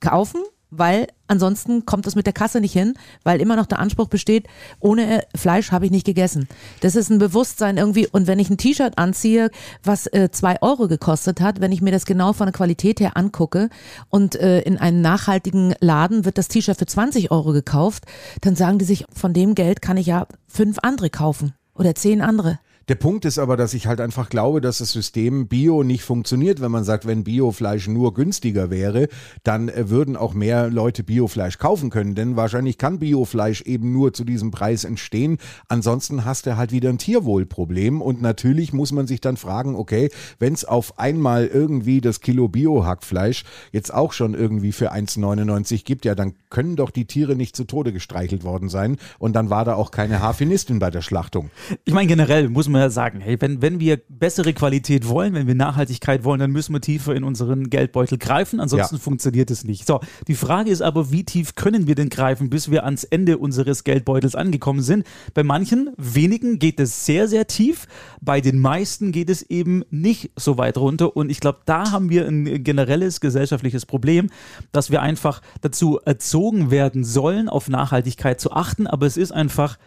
[0.00, 4.08] kaufen weil ansonsten kommt es mit der Kasse nicht hin, weil immer noch der Anspruch
[4.08, 4.46] besteht,
[4.78, 6.48] ohne Fleisch habe ich nicht gegessen.
[6.80, 8.06] Das ist ein Bewusstsein irgendwie.
[8.06, 9.50] Und wenn ich ein T-Shirt anziehe,
[9.82, 13.16] was äh, zwei Euro gekostet hat, wenn ich mir das genau von der Qualität her
[13.16, 13.68] angucke
[14.08, 18.04] und äh, in einem nachhaltigen Laden wird das T-Shirt für 20 Euro gekauft,
[18.40, 22.20] dann sagen die sich, von dem Geld kann ich ja fünf andere kaufen oder zehn
[22.20, 22.58] andere.
[22.88, 26.60] Der Punkt ist aber, dass ich halt einfach glaube, dass das System Bio nicht funktioniert.
[26.60, 29.08] Wenn man sagt, wenn Biofleisch nur günstiger wäre,
[29.44, 32.14] dann äh, würden auch mehr Leute Biofleisch kaufen können.
[32.14, 35.38] Denn wahrscheinlich kann Biofleisch eben nur zu diesem Preis entstehen.
[35.68, 38.02] Ansonsten hast du halt wieder ein Tierwohlproblem.
[38.02, 42.48] Und natürlich muss man sich dann fragen, okay, wenn es auf einmal irgendwie das Kilo
[42.48, 47.54] Bio-Hackfleisch jetzt auch schon irgendwie für 1,99 gibt, ja, dann können doch die Tiere nicht
[47.54, 48.96] zu Tode gestreichelt worden sein.
[49.18, 51.50] Und dann war da auch keine Harfenistin bei der Schlachtung.
[51.84, 55.46] Ich meine, generell muss man ja sagen, hey, wenn, wenn wir bessere Qualität wollen, wenn
[55.46, 59.00] wir Nachhaltigkeit wollen, dann müssen wir tiefer in unseren Geldbeutel greifen, ansonsten ja.
[59.00, 59.86] funktioniert es nicht.
[59.86, 63.38] So, die Frage ist aber, wie tief können wir denn greifen, bis wir ans Ende
[63.38, 65.06] unseres Geldbeutels angekommen sind?
[65.34, 67.86] Bei manchen wenigen geht es sehr, sehr tief,
[68.20, 72.10] bei den meisten geht es eben nicht so weit runter und ich glaube, da haben
[72.10, 74.30] wir ein generelles gesellschaftliches Problem,
[74.72, 79.78] dass wir einfach dazu erzogen werden sollen, auf Nachhaltigkeit zu achten, aber es ist einfach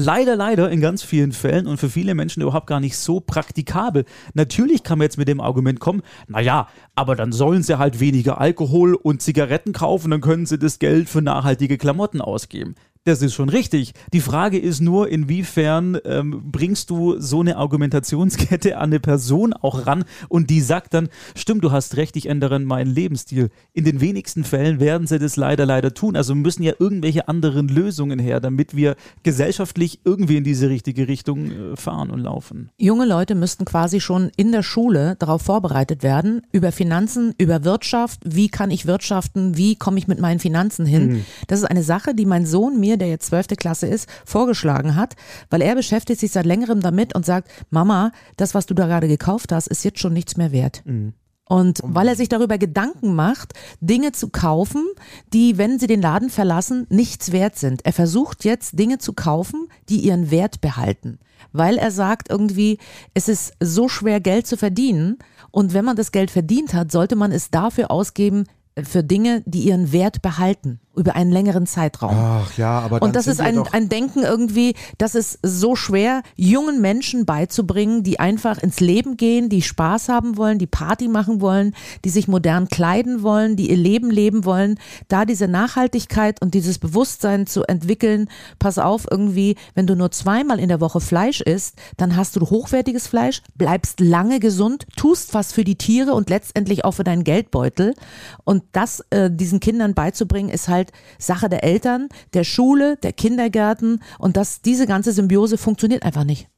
[0.00, 4.04] leider, leider in ganz vielen Fällen und für viele Menschen überhaupt gar nicht so praktikabel.
[4.34, 8.40] Natürlich kann man jetzt mit dem Argument kommen, naja, aber dann sollen sie halt weniger
[8.40, 12.74] Alkohol und Zigaretten kaufen, dann können sie das Geld für nachhaltige Klamotten ausgeben.
[13.04, 13.94] Das ist schon richtig.
[14.12, 19.86] Die Frage ist nur, inwiefern ähm, bringst du so eine Argumentationskette an eine Person auch
[19.86, 23.48] ran und die sagt dann, stimmt, du hast recht, ich ändere meinen Lebensstil.
[23.72, 26.14] In den wenigsten Fällen werden sie das leider, leider tun.
[26.14, 31.50] Also müssen ja irgendwelche anderen Lösungen her, damit wir gesellschaftlich irgendwie in diese richtige Richtung
[31.50, 32.68] äh, fahren und laufen.
[32.76, 38.20] Junge Leute müssten quasi schon in der Schule darauf vorbereitet werden, über Finanzen, über Wirtschaft,
[38.24, 41.06] wie kann ich wirtschaften, wie komme ich mit meinen Finanzen hin.
[41.06, 41.24] Mhm.
[41.46, 44.96] Das ist eine Sache, die mein Sohn mir mir, der jetzt zwölfte Klasse ist, vorgeschlagen
[44.96, 45.14] hat,
[45.48, 49.08] weil er beschäftigt sich seit längerem damit und sagt, Mama, das, was du da gerade
[49.08, 50.82] gekauft hast, ist jetzt schon nichts mehr wert.
[50.84, 51.14] Mhm.
[51.44, 54.86] Und weil er sich darüber Gedanken macht, Dinge zu kaufen,
[55.32, 57.84] die, wenn sie den Laden verlassen, nichts wert sind.
[57.84, 61.18] Er versucht jetzt Dinge zu kaufen, die ihren Wert behalten.
[61.52, 62.78] Weil er sagt irgendwie,
[63.14, 65.18] es ist so schwer, Geld zu verdienen.
[65.50, 68.44] Und wenn man das Geld verdient hat, sollte man es dafür ausgeben,
[68.80, 72.16] für Dinge, die ihren Wert behalten über einen längeren Zeitraum.
[72.16, 76.80] Ach ja, aber und das ist ein, ein Denken irgendwie, das ist so schwer, jungen
[76.80, 81.76] Menschen beizubringen, die einfach ins Leben gehen, die Spaß haben wollen, die Party machen wollen,
[82.04, 86.80] die sich modern kleiden wollen, die ihr Leben leben wollen, da diese Nachhaltigkeit und dieses
[86.80, 88.28] Bewusstsein zu entwickeln.
[88.58, 92.40] Pass auf, irgendwie, wenn du nur zweimal in der Woche Fleisch isst, dann hast du
[92.40, 97.22] hochwertiges Fleisch, bleibst lange gesund, tust was für die Tiere und letztendlich auch für deinen
[97.22, 97.94] Geldbeutel.
[98.42, 103.12] Und das äh, diesen Kindern beizubringen, ist halt halt Sache der Eltern, der Schule, der
[103.12, 106.48] Kindergärten und dass diese ganze Symbiose funktioniert einfach nicht.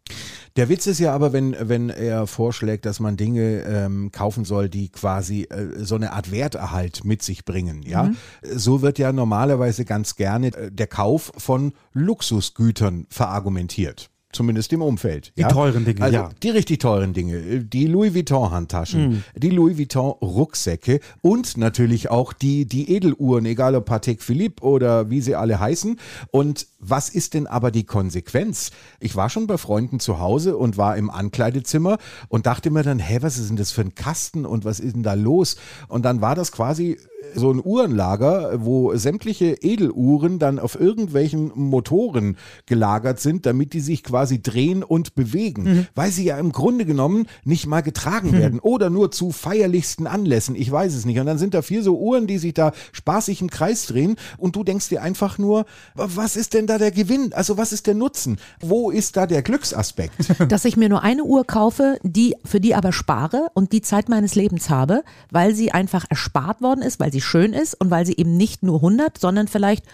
[0.57, 4.69] Der Witz ist ja aber, wenn, wenn er vorschlägt, dass man Dinge ähm, kaufen soll,
[4.69, 8.05] die quasi äh, so eine Art Werterhalt mit sich bringen, ja.
[8.05, 8.17] Mhm.
[8.43, 15.33] So wird ja normalerweise ganz gerne äh, der Kauf von Luxusgütern verargumentiert zumindest im Umfeld.
[15.37, 15.49] Die ja?
[15.49, 16.31] teuren Dinge, also ja.
[16.43, 17.61] Die richtig teuren Dinge.
[17.65, 19.25] Die Louis Vuitton Handtaschen, mm.
[19.37, 25.11] die Louis Vuitton Rucksäcke und natürlich auch die, die Edeluhren, egal ob Patek Philippe oder
[25.11, 25.99] wie sie alle heißen.
[26.31, 28.71] Und was ist denn aber die Konsequenz?
[29.01, 32.99] Ich war schon bei Freunden zu Hause und war im Ankleidezimmer und dachte mir dann,
[32.99, 35.57] hä, was ist denn das für ein Kasten und was ist denn da los?
[35.89, 36.99] Und dann war das quasi
[37.35, 44.03] so ein Uhrenlager, wo sämtliche Edeluhren dann auf irgendwelchen Motoren gelagert sind, damit die sich
[44.03, 45.87] quasi drehen und bewegen, mhm.
[45.95, 48.39] weil sie ja im Grunde genommen nicht mal getragen mhm.
[48.39, 50.55] werden oder nur zu feierlichsten Anlässen.
[50.55, 51.19] Ich weiß es nicht.
[51.19, 54.57] Und dann sind da vier so Uhren, die sich da spaßig im Kreis drehen und
[54.57, 57.33] du denkst dir einfach nur, was ist denn da der Gewinn?
[57.33, 58.39] Also was ist der Nutzen?
[58.61, 60.15] Wo ist da der Glücksaspekt?
[60.49, 64.09] Dass ich mir nur eine Uhr kaufe, die für die aber spare und die Zeit
[64.09, 68.07] meines Lebens habe, weil sie einfach erspart worden ist, weil sie schön ist und weil
[68.07, 69.85] sie eben nicht nur 100, sondern vielleicht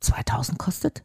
[0.00, 1.02] 2000 kostet?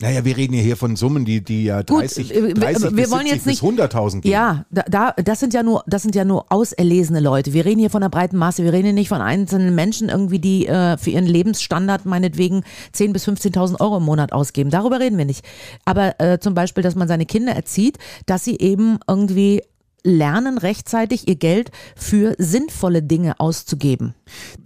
[0.00, 3.26] Naja, wir reden ja hier von Summen, die, die ja 30, Gut, 30 wir, wollen
[3.26, 4.32] jetzt nicht 100.000 gehen.
[4.32, 7.52] Ja, da, da, das sind ja nur, das sind ja nur auserlesene Leute.
[7.52, 8.64] Wir reden hier von einer breiten Masse.
[8.64, 13.12] Wir reden hier nicht von einzelnen Menschen irgendwie, die äh, für ihren Lebensstandard meinetwegen 10.000
[13.12, 14.68] bis 15.000 Euro im Monat ausgeben.
[14.68, 15.44] Darüber reden wir nicht.
[15.84, 19.62] Aber äh, zum Beispiel, dass man seine Kinder erzieht, dass sie eben irgendwie
[20.04, 24.14] lernen, rechtzeitig ihr Geld für sinnvolle Dinge auszugeben.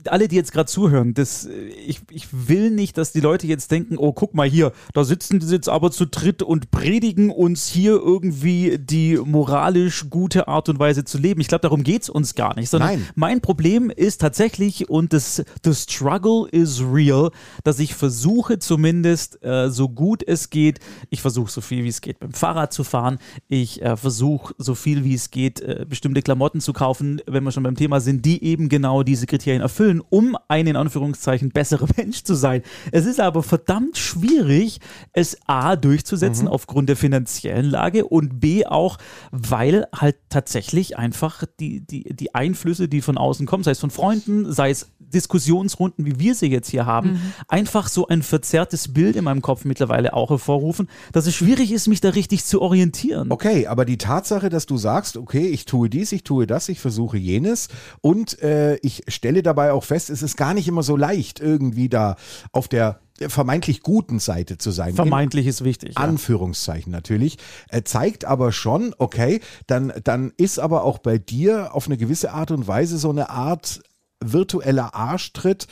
[0.06, 1.48] Alle, die jetzt gerade zuhören, das,
[1.86, 5.38] ich, ich will nicht, dass die Leute jetzt denken, oh, guck mal hier, da sitzen
[5.38, 10.78] die jetzt aber zu dritt und predigen uns hier irgendwie die moralisch gute Art und
[10.78, 11.40] Weise zu leben.
[11.40, 13.06] Ich glaube, darum geht es uns gar nicht, sondern Nein.
[13.14, 17.30] mein Problem ist tatsächlich, und das, the struggle is real,
[17.62, 22.00] dass ich versuche zumindest, äh, so gut es geht, ich versuche so viel wie es
[22.00, 26.22] geht beim Fahrrad zu fahren, ich äh, versuche so viel wie es geht, äh, bestimmte
[26.22, 30.02] Klamotten zu kaufen, wenn wir schon beim Thema sind, die eben genau diese Kriterien erfüllen,
[30.08, 32.62] um ein in Anführungszeichen besserer Mensch zu sein.
[32.92, 34.80] Es ist aber verdammt schwierig,
[35.12, 36.52] es A durchzusetzen mhm.
[36.52, 38.98] aufgrund der finanziellen Lage und B auch,
[39.30, 43.90] weil halt tatsächlich einfach die, die, die Einflüsse, die von außen kommen, sei es von
[43.90, 47.20] Freunden, sei es Diskussionsrunden, wie wir sie jetzt hier haben, mhm.
[47.48, 51.88] einfach so ein verzerrtes Bild in meinem Kopf mittlerweile auch hervorrufen, dass es schwierig ist,
[51.88, 53.30] mich da richtig zu orientieren.
[53.30, 56.80] Okay, aber die Tatsache, dass du sagst, okay, ich tue dies, ich tue das, ich
[56.80, 57.68] versuche jenes
[58.00, 61.88] und äh, ich stelle dabei auch fest, es ist gar nicht immer so leicht, irgendwie
[61.88, 62.16] da
[62.52, 64.94] auf der vermeintlich guten Seite zu sein.
[64.94, 65.98] Vermeintlich ist wichtig.
[65.98, 66.98] Anführungszeichen ja.
[66.98, 67.38] natürlich.
[67.68, 72.32] Er zeigt aber schon, okay, dann, dann ist aber auch bei dir auf eine gewisse
[72.32, 73.80] Art und Weise so eine Art
[74.20, 75.66] virtueller Arschtritt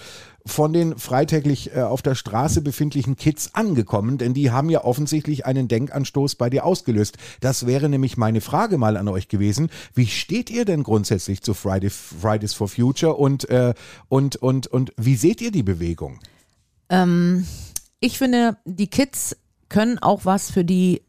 [0.46, 5.44] von den freitäglich äh, auf der Straße befindlichen Kids angekommen, denn die haben ja offensichtlich
[5.44, 7.18] einen Denkanstoß bei dir ausgelöst.
[7.40, 9.70] Das wäre nämlich meine Frage mal an euch gewesen.
[9.94, 13.74] Wie steht ihr denn grundsätzlich zu Friday, Fridays for Future und, äh,
[14.08, 16.20] und, und, und wie seht ihr die Bewegung?
[16.88, 17.44] Ähm,
[17.98, 19.36] ich finde, die Kids
[19.68, 21.02] können auch was für die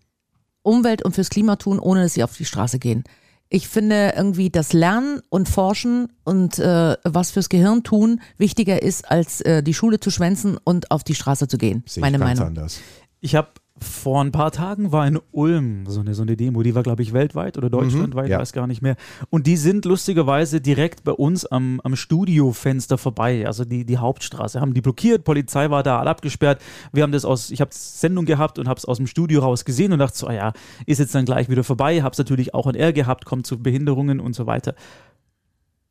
[0.64, 3.04] Umwelt und fürs Klima tun, ohne dass sie auf die Straße gehen.
[3.50, 9.10] Ich finde irgendwie das Lernen und Forschen und äh, was fürs Gehirn tun wichtiger ist,
[9.10, 11.84] als äh, die Schule zu schwänzen und auf die Straße zu gehen.
[11.86, 12.48] Sehe ich Meine ganz Meinung.
[12.58, 12.80] anders.
[13.22, 16.74] Ich habe vor ein paar Tagen war in Ulm so eine, so eine Demo, die
[16.76, 18.40] war, glaube ich, weltweit oder deutschlandweit, Mhm, ja.
[18.40, 18.96] weiß gar nicht mehr.
[19.30, 24.60] Und die sind lustigerweise direkt bei uns am, am Studiofenster vorbei, also die, die Hauptstraße,
[24.62, 26.62] haben die blockiert, Polizei war da, alle abgesperrt.
[26.92, 29.66] Wir haben das aus, ich habe Sendung gehabt und habe es aus dem Studio raus
[29.66, 30.54] gesehen und dachte so, ah ja,
[30.86, 33.62] ist jetzt dann gleich wieder vorbei, habe es natürlich auch in R gehabt, kommt zu
[33.62, 34.74] Behinderungen und so weiter.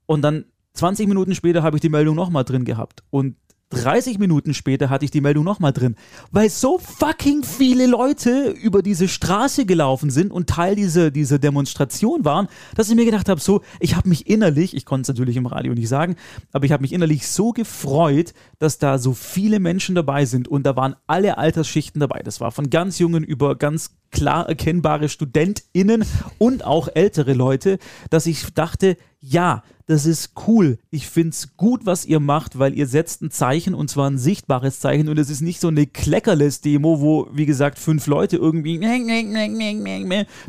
[0.07, 3.03] Und dann 20 Minuten später habe ich die Meldung nochmal drin gehabt.
[3.11, 3.37] Und
[3.71, 5.97] 30 Minuten später hatte ich die Meldung nochmal drin,
[6.31, 12.25] weil so fucking viele Leute über diese Straße gelaufen sind und Teil dieser, dieser Demonstration
[12.25, 12.47] waren,
[12.77, 15.47] dass ich mir gedacht habe, so, ich habe mich innerlich, ich konnte es natürlich im
[15.47, 16.15] Radio nicht sagen,
[16.53, 20.65] aber ich habe mich innerlich so gefreut, dass da so viele Menschen dabei sind und
[20.65, 22.21] da waren alle Altersschichten dabei.
[22.23, 26.05] Das war von ganz jungen über ganz klar erkennbare StudentInnen
[26.39, 27.79] und auch ältere Leute,
[28.11, 30.79] dass ich dachte, ja, das ist cool.
[30.91, 34.81] Ich find's gut, was ihr macht, weil ihr setzt ein Zeichen und zwar ein sichtbares
[34.81, 38.81] Zeichen und es ist nicht so eine Kleckerles-Demo, wo, wie gesagt, fünf Leute irgendwie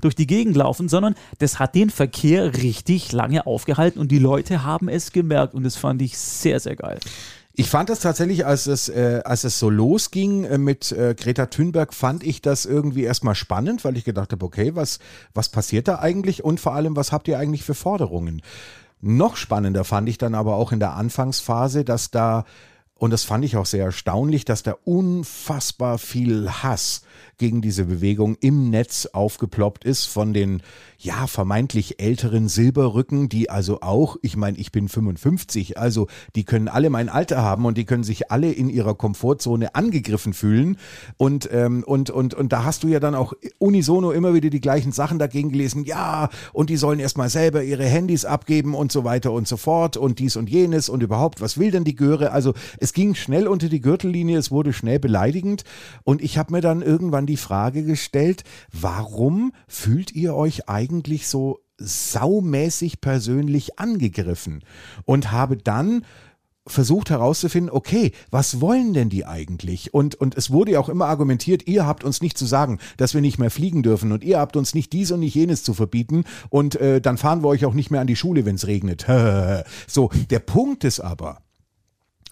[0.02, 4.64] durch die Gegend laufen, sondern das hat den Verkehr richtig lange aufgehalten und die Leute
[4.64, 7.00] haben es gemerkt und das fand ich sehr, sehr geil.
[7.60, 11.48] Ich fand das tatsächlich, als es, äh, als es so losging äh, mit äh, Greta
[11.48, 15.00] Thunberg, fand ich das irgendwie erstmal spannend, weil ich gedacht habe, okay, was,
[15.34, 18.44] was passiert da eigentlich und vor allem, was habt ihr eigentlich für Forderungen?
[19.00, 22.46] Noch spannender fand ich dann aber auch in der Anfangsphase, dass da,
[22.96, 27.02] und das fand ich auch sehr erstaunlich, dass da unfassbar viel Hass
[27.38, 30.62] gegen diese Bewegung im Netz aufgeploppt ist von den
[30.98, 36.68] ja vermeintlich älteren Silberrücken, die also auch, ich meine, ich bin 55, also die können
[36.68, 40.78] alle mein Alter haben und die können sich alle in ihrer Komfortzone angegriffen fühlen.
[41.18, 44.62] Und ähm, und und und da hast du ja dann auch unisono immer wieder die
[44.62, 49.04] gleichen Sachen dagegen gelesen, ja und die sollen erstmal selber ihre Handys abgeben und so
[49.04, 52.32] weiter und so fort und dies und jenes und überhaupt, was will denn die Göre?
[52.32, 55.64] Also es ging schnell unter die Gürtellinie, es wurde schnell beleidigend.
[56.04, 61.60] Und ich habe mir dann irgendwann die Frage gestellt, warum fühlt ihr euch eigentlich so
[61.78, 64.64] saumäßig persönlich angegriffen?
[65.06, 66.04] Und habe dann
[66.68, 69.94] versucht herauszufinden, okay, was wollen denn die eigentlich?
[69.94, 73.14] Und, und es wurde ja auch immer argumentiert, ihr habt uns nicht zu sagen, dass
[73.14, 75.74] wir nicht mehr fliegen dürfen und ihr habt uns nicht dies und nicht jenes zu
[75.74, 78.68] verbieten und äh, dann fahren wir euch auch nicht mehr an die Schule, wenn es
[78.68, 79.06] regnet.
[79.88, 81.40] so, der Punkt ist aber,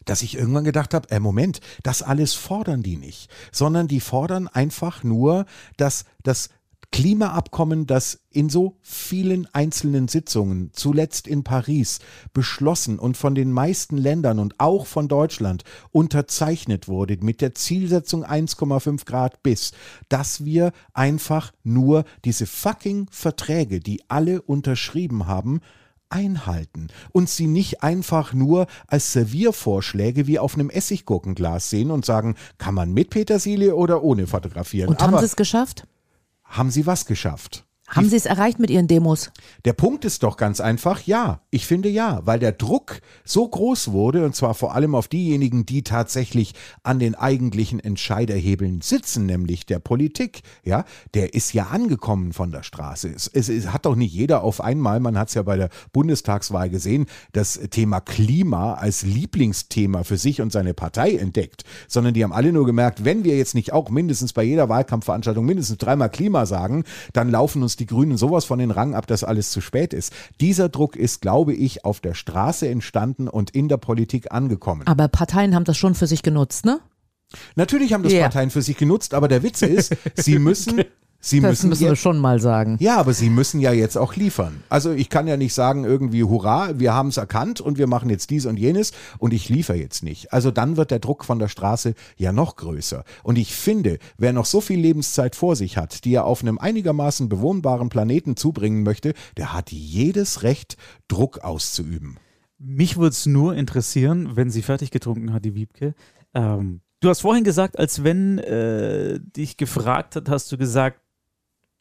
[0.05, 4.47] dass ich irgendwann gedacht habe, äh, Moment, das alles fordern die nicht, sondern die fordern
[4.47, 5.45] einfach nur,
[5.77, 6.49] dass das
[6.95, 11.99] Klimaabkommen, das in so vielen einzelnen Sitzungen, zuletzt in Paris,
[12.33, 18.23] beschlossen und von den meisten Ländern und auch von Deutschland unterzeichnet wurde mit der Zielsetzung
[18.23, 19.73] 1,5 Grad bis,
[20.07, 25.59] dass wir einfach nur diese fucking Verträge, die alle unterschrieben haben,
[26.09, 32.35] einhalten und sie nicht einfach nur als Serviervorschläge wie auf einem Essiggurkenglas sehen und sagen,
[32.57, 34.89] kann man mit Petersilie oder ohne fotografieren.
[34.89, 35.87] Und haben Aber sie es geschafft?
[36.45, 37.64] haben sie was geschafft?
[37.87, 39.29] Haben sie es erreicht mit ihren Demos?
[39.63, 41.41] Der Punkt ist doch ganz einfach, ja.
[41.51, 45.67] Ich finde ja, weil der Druck so groß wurde, und zwar vor allem auf diejenigen,
[45.67, 50.83] die tatsächlich an den eigentlichen Entscheiderhebeln sitzen, nämlich der Politik, ja,
[51.13, 53.09] der ist ja angekommen von der Straße.
[53.09, 55.69] Es, es, es hat doch nicht jeder auf einmal, man hat es ja bei der
[55.93, 62.23] Bundestagswahl gesehen, das Thema Klima als Lieblingsthema für sich und seine Partei entdeckt, sondern die
[62.23, 66.09] haben alle nur gemerkt, wenn wir jetzt nicht auch mindestens bei jeder Wahlkampfveranstaltung mindestens dreimal
[66.09, 66.83] Klima sagen,
[67.13, 70.13] dann laufen uns die Grünen sowas von den Rang ab, dass alles zu spät ist.
[70.41, 74.83] Dieser Druck ist, glaube ich, auf der Straße entstanden und in der Politik angekommen.
[74.87, 76.79] Aber Parteien haben das schon für sich genutzt, ne?
[77.55, 78.21] Natürlich haben das Ja.
[78.23, 80.83] Parteien für sich genutzt, aber der Witz ist, sie müssen,
[81.19, 82.77] sie Das müssen, müssen wir schon mal sagen.
[82.79, 84.63] ja, aber sie müssen ja jetzt auch liefern.
[84.69, 88.09] Also ich kann ja nicht sagen irgendwie, hurra, wir haben es erkannt und wir machen
[88.09, 90.31] jetzt dies und jenes und ich liefere jetzt nicht.
[90.33, 93.03] Also dann wird der Druck von der Straße ja noch größer.
[93.23, 96.57] Und ich finde, wer noch so viel Lebenszeit vor sich hat, die er auf einem
[96.59, 102.17] einigermaßen bewohnbaren Planeten zubringen möchte, der hat jedes Recht, Druck auszuüben.
[102.57, 105.93] Mich würde es nur interessieren, wenn sie fertig getrunken hat, die Wiebke.
[106.33, 111.01] Ähm, du hast vorhin gesagt, als wenn äh, dich gefragt hat, hast du gesagt,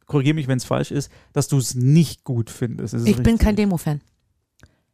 [0.07, 2.94] korrigiere mich, wenn es falsch ist, dass du es nicht gut findest.
[2.94, 4.00] Ich bin kein Demo-Fan.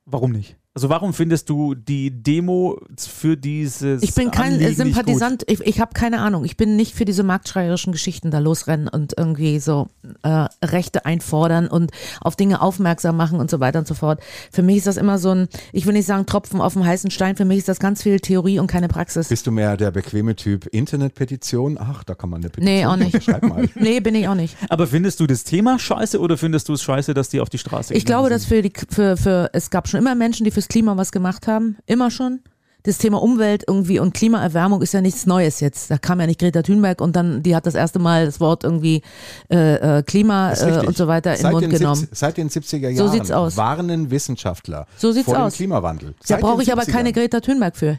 [0.04, 0.56] Warum nicht?
[0.72, 5.80] Also warum findest du die Demo für dieses Ich bin kein Anliegen Sympathisant, ich, ich
[5.80, 6.44] habe keine Ahnung.
[6.44, 9.88] Ich bin nicht für diese marktschreierischen Geschichten da losrennen und irgendwie so
[10.22, 11.90] äh, Rechte einfordern und
[12.20, 14.20] auf Dinge aufmerksam machen und so weiter und so fort.
[14.52, 17.10] Für mich ist das immer so ein, ich will nicht sagen Tropfen auf dem heißen
[17.10, 19.26] Stein, für mich ist das ganz viel Theorie und keine Praxis.
[19.26, 21.78] Bist du mehr der bequeme Typ Internetpetition?
[21.80, 22.72] Ach, da kann man eine Petition.
[22.72, 23.20] Nee, auch nicht.
[23.24, 23.68] Schreib mal.
[23.74, 24.56] Nee, bin ich auch nicht.
[24.68, 27.58] Aber findest du das Thema scheiße oder findest du es scheiße, dass die auf die
[27.58, 30.50] Straße Ich gegangen glaube, dass für die, für, für, es gab schon immer Menschen, die
[30.61, 31.78] fürs Klima was gemacht haben.
[31.86, 32.40] Immer schon.
[32.82, 35.90] Das Thema Umwelt irgendwie und Klimaerwärmung ist ja nichts Neues jetzt.
[35.90, 38.64] Da kam ja nicht Greta Thunberg und dann, die hat das erste Mal das Wort
[38.64, 39.02] irgendwie
[39.50, 41.96] äh, äh, Klima Das äh, und so weiter in den Mund genommen.
[41.96, 43.56] 70, seit den 70er Jahren So sieht's aus.
[43.58, 45.52] warnen Wissenschaftler So sieht's vor aus.
[45.54, 46.14] dem Klimawandel.
[46.26, 46.90] Da brauche ich aber 70ern.
[46.92, 47.98] keine Greta Thunberg für.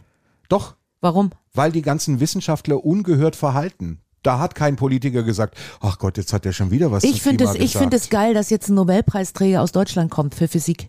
[0.49, 1.29] Doch, Warum?
[1.53, 3.99] weil die ganzen Wissenschaftler ungehört verhalten.
[4.23, 7.19] Da hat kein Politiker gesagt, ach Gott, jetzt hat er schon wieder was Ich zum
[7.21, 8.11] finde Klima es, ich finde es gesagt.
[8.23, 10.87] geil, dass jetzt ein Nobelpreisträger aus Deutschland kommt für Physik.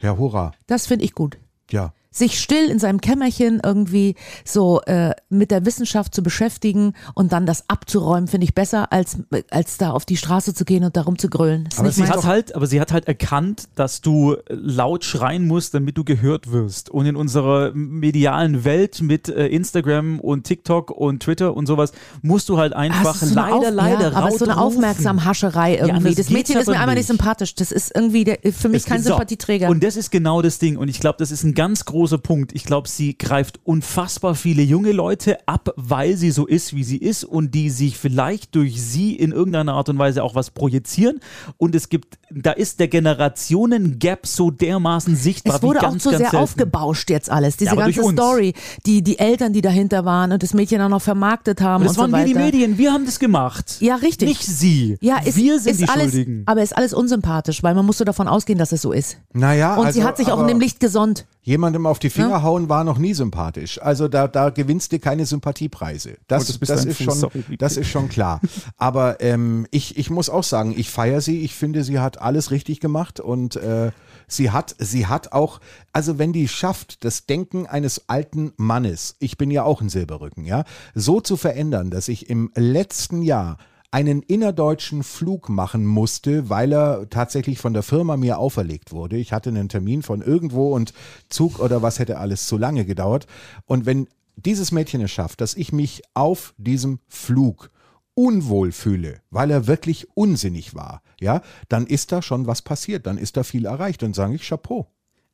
[0.00, 0.52] Ja, hurra.
[0.66, 1.38] Das finde ich gut.
[1.70, 1.92] Ja.
[2.18, 4.14] Sich still in seinem Kämmerchen irgendwie
[4.44, 9.18] so äh, mit der Wissenschaft zu beschäftigen und dann das abzuräumen, finde ich besser, als,
[9.50, 11.68] als da auf die Straße zu gehen und darum zu grölen.
[11.76, 15.74] Aber nicht sie hat halt, aber sie hat halt erkannt, dass du laut schreien musst,
[15.74, 16.90] damit du gehört wirst.
[16.90, 21.92] Und in unserer medialen Welt mit äh, Instagram und TikTok und Twitter und sowas
[22.22, 24.58] musst du halt einfach so leider, Auf- leider ja, aber es ist so eine.
[24.58, 25.92] Aufmerksamhascherei irgendwie.
[25.92, 27.18] anders das geht's Mädchen ist mir aber einfach nicht nicht.
[27.18, 27.54] sympathisch.
[27.54, 29.10] Das ist irgendwie der, für mich Es kein geht- so.
[29.10, 29.68] Sympathieträger.
[29.68, 30.76] Und das ist genau das Ding.
[30.76, 32.52] Und ich glaube, das ist ein ganz großer Punkt.
[32.54, 36.96] Ich glaube, sie greift unfassbar viele junge Leute ab, weil sie so ist, wie sie
[36.96, 41.20] ist und die sich vielleicht durch sie in irgendeiner Art und Weise auch was projizieren.
[41.58, 45.56] Und es gibt, da ist der Generationen-Gap so dermaßen sichtbar.
[45.56, 46.42] es wurde wie auch ganz, zu ganz sehr selten.
[46.42, 47.56] aufgebauscht jetzt alles.
[47.56, 48.02] Diese Ja, ganze.
[48.02, 48.54] Story,
[48.86, 51.96] die, die Eltern, die dahinter waren und das Mädchen auch noch vermarktet haben Und das
[51.98, 52.38] und waren so wir weiter.
[52.50, 53.76] die Medien, wir haben das gemacht.
[53.80, 54.28] Ja, richtig.
[54.28, 54.96] Nicht sie.
[55.00, 56.42] Ja, ist, wir sind ist die alles, Schuldigen.
[56.46, 59.18] Aber ist alles unsympathisch, weil man musste davon ausgehen, dass es so ist.
[59.32, 61.26] Naja, Und also, sie hat sich auch in dem Licht gesonnt.
[61.42, 63.80] Jemandem auf die Finger hauen war noch nie sympathisch.
[63.82, 66.16] Also da, da gewinnst du keine Sympathiepreise.
[66.26, 68.40] Das, Oh, das das, ist, schon, das ist schon klar.
[68.76, 71.40] Aber ähm, ich, ich muss auch sagen, ich feiere sie.
[71.42, 73.90] Ich finde, sie hat alles richtig gemacht und äh,
[74.26, 75.60] sie hat, sie hat auch,
[75.92, 80.44] also wenn die schafft, das Denken eines alten Mannes, ich bin ja auch ein Silberrücken,
[80.44, 80.64] ja,
[80.94, 83.58] so zu verändern, dass ich im letzten Jahr
[83.90, 89.16] einen innerdeutschen Flug machen musste, weil er tatsächlich von der Firma mir auferlegt wurde.
[89.16, 90.92] Ich hatte einen Termin von irgendwo und
[91.28, 93.26] Zug oder was hätte alles zu lange gedauert.
[93.64, 97.70] Und wenn dieses Mädchen es schafft, dass ich mich auf diesem Flug
[98.14, 103.16] unwohl fühle, weil er wirklich unsinnig war, ja, dann ist da schon was passiert, dann
[103.16, 104.90] ist da viel erreicht und sage ich Chapeau.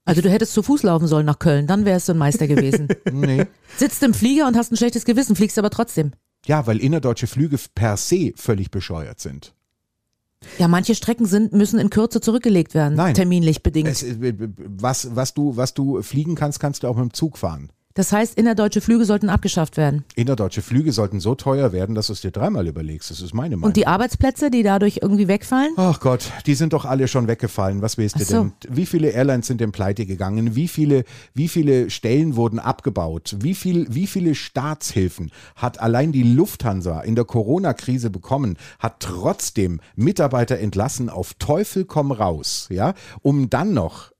[0.06, 2.88] Also du hättest zu Fuß laufen sollen nach Köln, dann wärst du ein Meister gewesen.
[3.12, 3.46] Nee.
[3.76, 6.12] Sitzt im Flieger und hast ein schlechtes Gewissen, fliegst aber trotzdem.
[6.46, 9.54] Ja, weil innerdeutsche Flüge per se völlig bescheuert sind.
[10.58, 13.14] Ja, manche Strecken sind, müssen in Kürze zurückgelegt werden, Nein.
[13.14, 13.88] terminlich bedingt.
[13.88, 17.38] Es, äh, was, was, du, was du fliegen kannst, kannst du auch mit dem Zug
[17.38, 17.70] fahren.
[17.94, 20.04] Das heißt, innerdeutsche Flüge sollten abgeschafft werden.
[20.16, 23.10] Innerdeutsche Flüge sollten so teuer werden, dass du es dir dreimal überlegst.
[23.10, 23.68] Das ist meine Meinung.
[23.68, 25.72] Und die Arbeitsplätze, die dadurch irgendwie wegfallen?
[25.76, 27.82] Ach Gott, die sind doch alle schon weggefallen.
[27.82, 28.34] Was willst du so.
[28.34, 28.52] denn?
[28.68, 30.56] Wie viele Airlines sind denn pleite gegangen?
[30.56, 33.36] Wie viele, wie viele Stellen wurden abgebaut?
[33.38, 38.58] Wie, viel, wie viele Staatshilfen hat allein die Lufthansa in der Corona-Krise bekommen?
[38.80, 44.13] Hat trotzdem Mitarbeiter entlassen auf Teufel komm raus, ja, um dann noch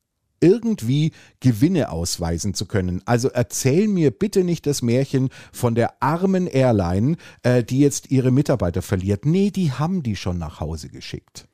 [0.44, 3.00] irgendwie Gewinne ausweisen zu können.
[3.06, 8.30] Also erzähl mir bitte nicht das Märchen von der armen Airline, äh, die jetzt ihre
[8.30, 9.24] Mitarbeiter verliert.
[9.24, 11.48] Nee, die haben die schon nach Hause geschickt.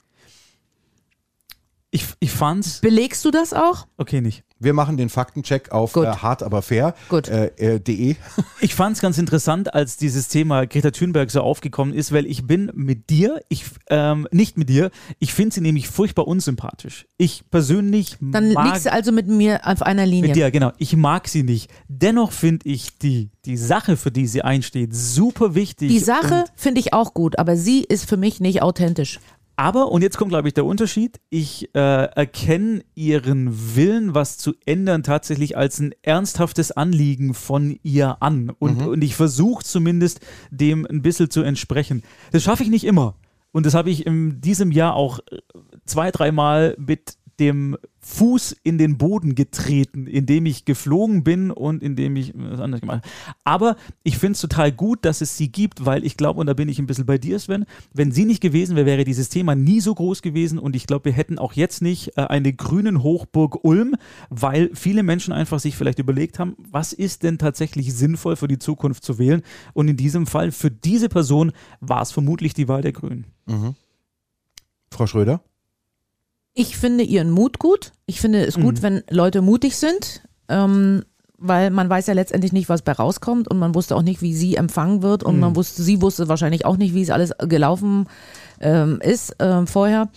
[1.92, 2.80] Ich, ich fand's.
[2.80, 3.86] Belegst du das auch?
[3.96, 4.44] Okay, nicht.
[4.62, 7.28] Wir machen den Faktencheck auf äh, hart aber fair Gut.
[7.28, 8.16] Äh, äh, de.
[8.60, 12.46] Ich fand es ganz interessant, als dieses Thema Greta Thunberg so aufgekommen ist, weil ich
[12.46, 17.06] bin mit dir, ich ähm, nicht mit dir, ich finde sie nämlich furchtbar unsympathisch.
[17.16, 20.28] Ich persönlich Dann mag liegst du also mit mir auf einer Linie.
[20.28, 20.72] mit dir, genau.
[20.76, 21.70] Ich mag sie nicht.
[21.88, 25.88] Dennoch finde ich die, die Sache, für die sie einsteht, super wichtig.
[25.88, 29.20] Die Sache finde ich auch gut, aber sie ist für mich nicht authentisch.
[29.60, 34.54] Aber, und jetzt kommt, glaube ich, der Unterschied, ich äh, erkenne ihren Willen, was zu
[34.64, 38.50] ändern, tatsächlich als ein ernsthaftes Anliegen von ihr an.
[38.58, 42.04] Und, und ich versuche zumindest, dem ein bisschen zu entsprechen.
[42.32, 43.16] Das schaffe ich nicht immer.
[43.52, 45.36] Und das habe ich in diesem Jahr auch äh,
[45.84, 52.16] zwei, dreimal mit dem Fuß in den Boden getreten, indem ich geflogen bin und indem
[52.16, 53.36] ich was anderes gemacht habe.
[53.44, 56.54] Aber ich finde es total gut, dass es sie gibt, weil ich glaube, und da
[56.54, 59.54] bin ich ein bisschen bei dir, Sven, wenn sie nicht gewesen wäre, wäre dieses Thema
[59.54, 63.02] nie so groß gewesen und ich glaube, wir hätten auch jetzt nicht äh, eine grünen
[63.02, 63.96] Hochburg Ulm,
[64.30, 68.58] weil viele Menschen einfach sich vielleicht überlegt haben, was ist denn tatsächlich sinnvoll für die
[68.58, 69.42] Zukunft zu wählen
[69.74, 73.26] und in diesem Fall für diese Person war es vermutlich die Wahl der Grünen.
[74.90, 75.42] Frau Schröder?
[76.54, 77.92] Ich finde ihren Mut gut.
[78.06, 81.04] Ich finde es gut, wenn Leute mutig sind, ähm,
[81.38, 84.34] weil man weiß ja letztendlich nicht, was bei rauskommt und man wusste auch nicht, wie
[84.34, 88.08] sie empfangen wird und man wusste, sie wusste wahrscheinlich auch nicht, wie es alles gelaufen
[88.60, 90.10] ähm, ist ähm, vorher.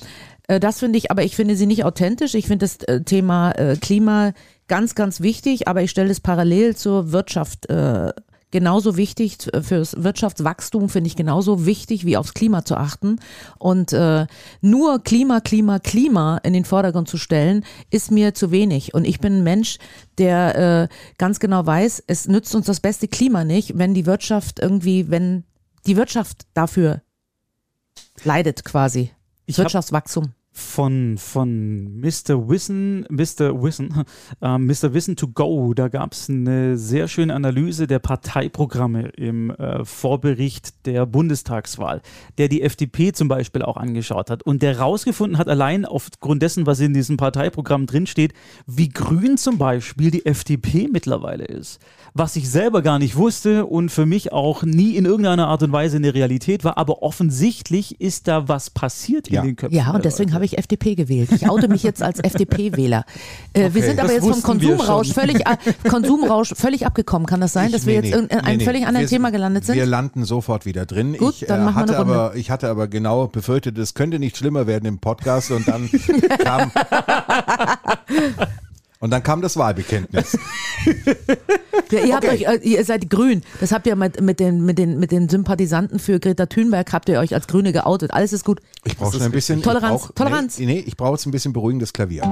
[0.48, 2.34] Äh, das finde ich, aber ich finde sie nicht authentisch.
[2.34, 4.34] Ich finde das äh, Thema äh, Klima
[4.68, 8.12] ganz, ganz wichtig, aber ich stelle es parallel zur Wirtschaft äh,
[8.54, 13.20] genauso wichtig, fürs Wirtschaftswachstum finde ich genauso wichtig, wie aufs Klima zu achten.
[13.58, 14.28] Und äh,
[14.62, 18.94] nur Klima, Klima, Klima in den Vordergrund zu stellen, ist mir zu wenig.
[18.94, 19.80] Und ich bin ein Mensch,
[20.20, 24.60] der äh, ganz genau weiß, es nützt uns das beste Klima nicht, wenn die Wirtschaft
[24.60, 25.44] irgendwie, wenn
[25.88, 27.02] die Wirtschaft dafür
[28.24, 29.10] leidet quasi.
[29.48, 30.32] Ich Wirtschaftswachstum.
[30.56, 32.48] Von, von Mr.
[32.48, 33.62] Wissen, Mr.
[33.64, 34.04] Wissen,
[34.42, 34.94] äh, Mr.
[34.94, 35.74] Wissen to go.
[35.74, 42.02] Da gab es eine sehr schöne Analyse der Parteiprogramme im äh, Vorbericht der Bundestagswahl,
[42.38, 46.68] der die FDP zum Beispiel auch angeschaut hat und der rausgefunden hat, allein aufgrund dessen,
[46.68, 48.34] was in diesem Parteiprogramm drinsteht,
[48.68, 51.80] wie grün zum Beispiel die FDP mittlerweile ist.
[52.14, 55.72] Was ich selber gar nicht wusste und für mich auch nie in irgendeiner Art und
[55.72, 59.42] Weise eine Realität war, aber offensichtlich ist da was passiert Ja.
[59.42, 59.76] in den Köpfen.
[59.76, 60.43] Ja, und deswegen Leute.
[60.44, 61.30] Habe ich FDP gewählt.
[61.32, 63.06] Ich oute mich jetzt als FDP-Wähler.
[63.54, 65.56] Äh, wir sind aber jetzt vom Konsumrausch völlig, äh,
[65.90, 67.26] Konsumrausch völlig abgekommen.
[67.26, 68.88] Kann das sein, dass wir Nee, jetzt nee, in, in einem nee, völlig nee.
[68.88, 69.76] anderen wir, Thema gelandet sind?
[69.76, 71.16] Wir landen sofort wieder drin.
[71.18, 74.20] Gut, ich, dann äh, machen wir hatte aber, ich hatte aber genau befürchtet, es könnte
[74.20, 75.90] nicht schlimmer werden im Podcast und dann
[76.40, 76.72] kam
[79.04, 80.38] und dann kam das Wahlbekenntnis.
[81.92, 82.48] Ja, ihr, habt Okay.
[82.48, 83.44] euch, äh, ihr seid grün.
[83.60, 87.08] Das habt ihr mit, mit, den, mit, den, mit den Sympathisanten für Greta Thunberg, habt
[87.10, 88.12] ihr euch als Grüne geoutet.
[88.12, 88.62] Alles ist gut.
[88.84, 90.58] Ich brauche schon ein bisschen ich Toleranz, brauch, Toleranz.
[90.58, 92.24] Nee, nee, ich brauche jetzt ein bisschen beruhigendes Klavier.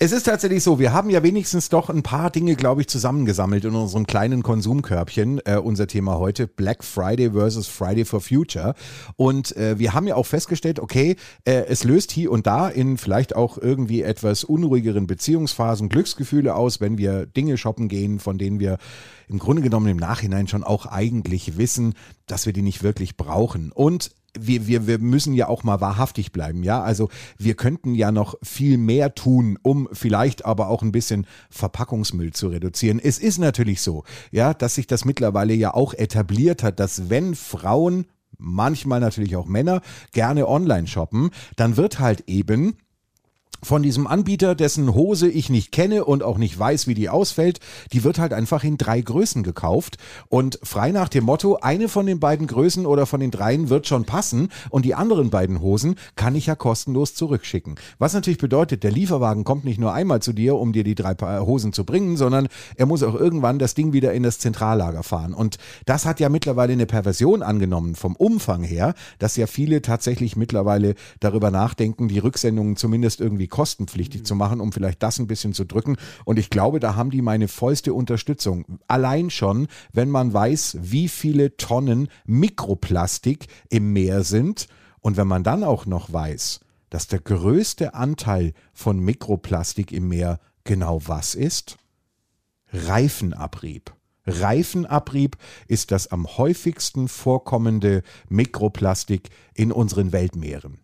[0.00, 3.64] Es ist tatsächlich so, wir haben ja wenigstens doch ein paar Dinge, glaube ich, zusammengesammelt
[3.64, 5.40] in unserem kleinen Konsumkörbchen.
[5.44, 8.74] Äh, unser Thema heute, Black Friday versus Friday for Future.
[9.16, 12.96] Und äh, wir haben ja auch festgestellt, okay, äh, es löst hier und da in
[12.96, 18.60] vielleicht auch irgendwie etwas unruhigeren Beziehungsphasen Glücksgefühle aus, wenn wir Dinge shoppen gehen, von denen
[18.60, 18.78] wir
[19.26, 21.94] im Grunde genommen im Nachhinein schon auch eigentlich wissen,
[22.28, 23.72] dass wir die nicht wirklich brauchen.
[23.72, 26.82] Und wir, wir, wir müssen ja auch mal wahrhaftig bleiben, ja.
[26.82, 27.08] Also
[27.38, 32.48] wir könnten ja noch viel mehr tun, um vielleicht aber auch ein bisschen Verpackungsmüll zu
[32.48, 33.00] reduzieren.
[33.02, 37.34] Es ist natürlich so, ja, dass sich das mittlerweile ja auch etabliert hat, dass wenn
[37.34, 38.06] Frauen,
[38.36, 39.80] manchmal natürlich auch Männer,
[40.12, 42.76] gerne online shoppen, dann wird halt eben
[43.62, 47.60] von diesem Anbieter, dessen Hose ich nicht kenne und auch nicht weiß, wie die ausfällt,
[47.92, 49.96] die wird halt einfach in drei Größen gekauft
[50.28, 53.86] und frei nach dem Motto, eine von den beiden Größen oder von den dreien wird
[53.86, 57.76] schon passen und die anderen beiden Hosen kann ich ja kostenlos zurückschicken.
[57.98, 61.14] Was natürlich bedeutet, der Lieferwagen kommt nicht nur einmal zu dir, um dir die drei
[61.14, 65.02] Paar Hosen zu bringen, sondern er muss auch irgendwann das Ding wieder in das Zentrallager
[65.02, 69.82] fahren und das hat ja mittlerweile eine Perversion angenommen vom Umfang her, dass ja viele
[69.82, 75.26] tatsächlich mittlerweile darüber nachdenken, die Rücksendungen zumindest irgendwie kostenpflichtig zu machen, um vielleicht das ein
[75.26, 75.96] bisschen zu drücken.
[76.24, 78.78] Und ich glaube, da haben die meine vollste Unterstützung.
[78.86, 84.68] Allein schon, wenn man weiß, wie viele Tonnen Mikroplastik im Meer sind
[85.00, 90.40] und wenn man dann auch noch weiß, dass der größte Anteil von Mikroplastik im Meer
[90.64, 91.76] genau was ist?
[92.72, 93.94] Reifenabrieb.
[94.26, 95.36] Reifenabrieb
[95.68, 100.78] ist das am häufigsten vorkommende Mikroplastik in unseren Weltmeeren.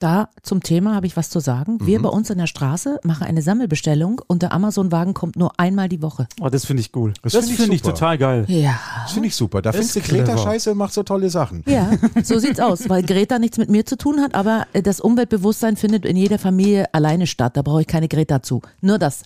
[0.00, 1.78] Da zum Thema habe ich was zu sagen.
[1.82, 2.02] Wir Mhm.
[2.04, 6.00] bei uns in der Straße machen eine Sammelbestellung und der Amazon-Wagen kommt nur einmal die
[6.00, 6.26] Woche.
[6.40, 7.12] Oh, das finde ich cool.
[7.22, 8.44] Das Das, find ich finde ich total geil.
[8.48, 8.80] Ja.
[9.02, 9.60] Das finde ich super.
[9.60, 10.14] Da Das findest du.
[10.16, 11.62] Greta scheiße und macht so tolle Sachen.
[11.66, 11.90] Ja,
[12.24, 15.76] so sieht's aus, weil Greta nichts mit mir zu tun hat, aber äh, das Umweltbewusstsein
[15.76, 17.58] findet in jeder Familie alleine statt.
[17.58, 18.62] Da brauche ich keine Greta zu.
[18.80, 19.22] Nur das.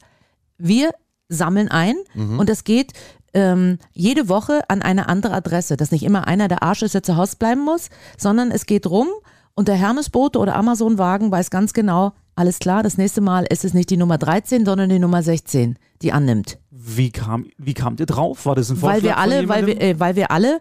[0.59, 0.91] Wir
[1.29, 1.95] sammeln ein
[2.39, 2.93] und das geht
[3.33, 7.03] ähm, jede Woche an eine andere Adresse, dass nicht immer einer der Arsch ist, der
[7.05, 9.07] zu Hause bleiben muss, sondern es geht rum
[9.55, 13.75] und der Hermesbote oder Amazon-Wagen weiß ganz genau, alles klar, das nächste Mal ist es
[13.75, 16.59] nicht die Nummer 13, sondern die Nummer 16, die annimmt.
[16.71, 18.47] Wie, kam, wie kamt ihr drauf?
[18.47, 20.61] War das ein Vorschlag Weil wir alle, weil wir, äh, weil wir alle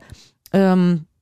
[0.54, 1.13] ähm, äh,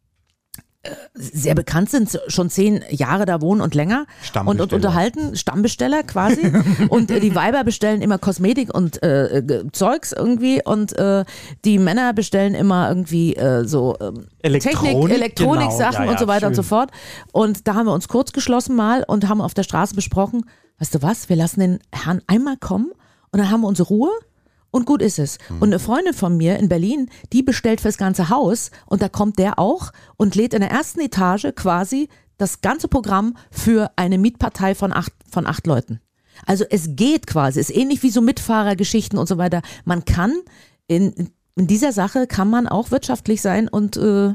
[1.13, 4.07] sehr bekannt sind, schon zehn Jahre da wohnen und länger
[4.45, 6.51] und, und unterhalten, Stammbesteller quasi.
[6.89, 11.23] und äh, die Weiber bestellen immer Kosmetik und äh, Zeugs irgendwie und äh,
[11.65, 16.05] die Männer bestellen immer irgendwie äh, so ähm, Technik, Elektronik, Elektronik-Sachen genau.
[16.05, 16.69] Ja, und so ja, weiter und so schön.
[16.69, 16.91] fort.
[17.32, 20.45] Und da haben wir uns kurz geschlossen mal und haben auf der Straße besprochen,
[20.79, 22.91] weißt du was, wir lassen den Herrn einmal kommen
[23.32, 24.09] und dann haben wir unsere Ruhe
[24.72, 25.38] und gut ist es.
[25.59, 29.38] Und eine Freundin von mir in Berlin, die bestellt fürs ganze Haus und da kommt
[29.38, 34.74] der auch und lädt in der ersten Etage quasi das ganze Programm für eine Mietpartei
[34.74, 35.99] von acht, von acht Leuten.
[36.45, 39.61] Also es geht quasi, ist ähnlich wie so Mitfahrergeschichten und so weiter.
[39.86, 40.34] Man kann
[40.88, 44.34] in, in dieser Sache kann man auch wirtschaftlich sein und äh,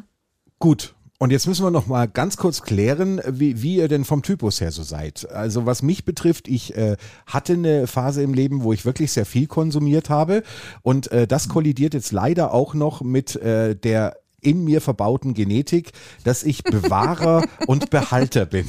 [0.59, 0.96] Gut.
[1.19, 4.61] Und jetzt müssen wir noch mal ganz kurz klären, wie, wie ihr denn vom Typus
[4.61, 5.31] her so seid.
[5.31, 6.97] Also was mich betrifft, ich äh,
[7.27, 10.43] hatte eine Phase im Leben, wo ich wirklich sehr viel konsumiert habe
[10.83, 15.91] und äh, das kollidiert jetzt leider auch noch mit äh, der in mir verbauten Genetik,
[16.25, 18.65] dass ich Bewahrer und Behalter bin.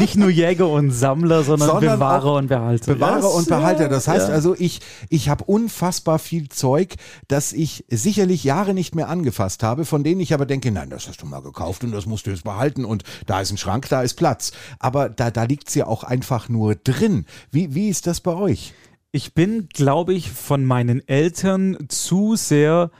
[0.00, 2.94] Nicht nur Jäger und Sammler, sondern, Sondern Bewahrer und Behalter.
[2.94, 3.88] Bewahrer Ja, und Behalter.
[3.88, 4.34] Das heißt ja.
[4.34, 4.80] also, ich,
[5.10, 6.94] ich habe unfassbar viel Zeug,
[7.28, 11.06] das ich sicherlich Jahre nicht mehr angefasst habe, von denen ich aber denke, nein, das
[11.06, 13.88] hast du mal gekauft und das musst du jetzt behalten und da ist ein Schrank,
[13.90, 14.52] da ist Platz.
[14.78, 17.26] Aber da, da liegt's ja auch einfach nur drin.
[17.50, 18.72] Wie, wie ist das bei euch?
[19.12, 22.90] Ich bin, glaube ich, von meinen Eltern zu sehr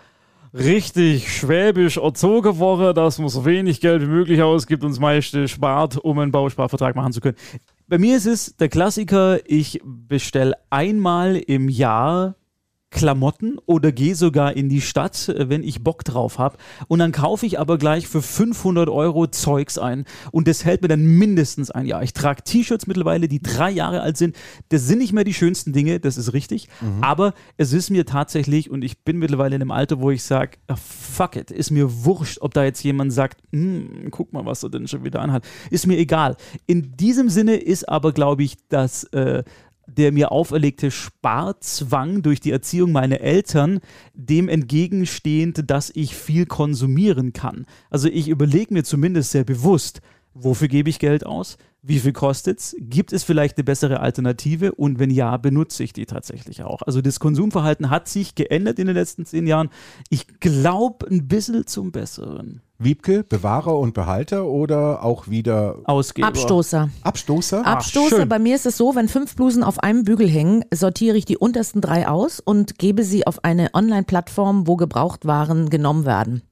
[0.55, 5.49] richtig schwäbisch erzogen worden, dass man so wenig Geld wie möglich ausgibt und das meiste
[5.49, 7.37] spart, um einen Bausparvertrag machen zu können.
[7.89, 12.37] Bei mir ist es der Klassiker, ich bestelle einmal im Jahr
[12.95, 16.57] Klamotten oder gehe sogar in die Stadt, äh, wenn ich Bock drauf habe.
[16.89, 20.05] Und dann kaufe ich aber gleich für 500 Euro Zeugs ein.
[20.31, 22.03] Und das hält mir dann mindestens ein Jahr.
[22.03, 24.37] Ich trage T-Shirts mittlerweile, die drei Jahre alt sind.
[24.69, 26.69] Das sind nicht mehr die schönsten Dinge, das ist richtig.
[27.01, 30.53] Aber es ist mir tatsächlich, und ich bin mittlerweile in einem Alter, wo ich sage,
[30.77, 34.71] fuck it, ist mir wurscht, ob da jetzt jemand sagt, "Hm, guck mal, was er
[34.71, 35.45] denn schon wieder anhat.
[35.71, 36.37] Ist mir egal.
[36.67, 39.43] In diesem Sinne ist aber, glaube ich, das äh,
[39.87, 43.81] der mir auferlegte Sparzwang durch die Erziehung meiner Eltern
[44.15, 47.67] dem entgegenstehend, dass ich viel konsumieren kann.
[47.91, 50.01] Also ich überlege mir zumindest sehr bewusst,
[50.35, 51.57] wofür gebe ich Geld aus?
[51.87, 52.75] Wie viel kostet's?
[52.79, 54.75] Gibt es vielleicht eine bessere Alternative?
[54.75, 56.81] Und wenn ja, benutze ich die tatsächlich auch.
[56.83, 59.69] Also das Konsumverhalten hat sich geändert in den letzten zehn Jahren.
[60.09, 62.63] Ich glaube ein bisschen zum Besseren.
[62.79, 66.29] Wiebke, Bewahrer und Behalter oder auch wieder Ausgeber.
[66.29, 66.91] Abstoßer.
[67.03, 67.65] Abstoßer?
[67.65, 68.17] Abstoßer.
[68.17, 68.29] schön.
[68.29, 71.39] Bei mir ist es so, wenn fünf Blusen auf einem Bügel hängen, sortiere ich die
[71.39, 76.43] untersten drei aus und gebe sie auf eine Online-Plattform, wo Gebrauchtwaren genommen werden.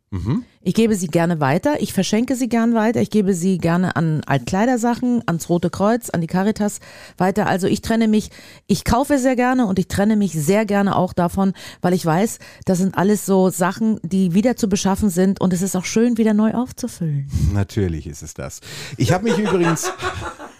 [0.60, 4.22] Ich gebe sie gerne weiter, ich verschenke sie gern weiter, ich gebe sie gerne an
[4.26, 6.80] Altkleidersachen, ans Rote Kreuz, an die Caritas
[7.16, 7.46] weiter.
[7.46, 8.30] Also ich trenne mich,
[8.66, 12.38] ich kaufe sehr gerne und ich trenne mich sehr gerne auch davon, weil ich weiß,
[12.66, 16.18] das sind alles so Sachen, die wieder zu beschaffen sind und es ist auch schön,
[16.18, 17.28] wieder neu aufzufüllen.
[17.52, 18.60] Natürlich ist es das.
[18.98, 19.90] Ich habe mich übrigens,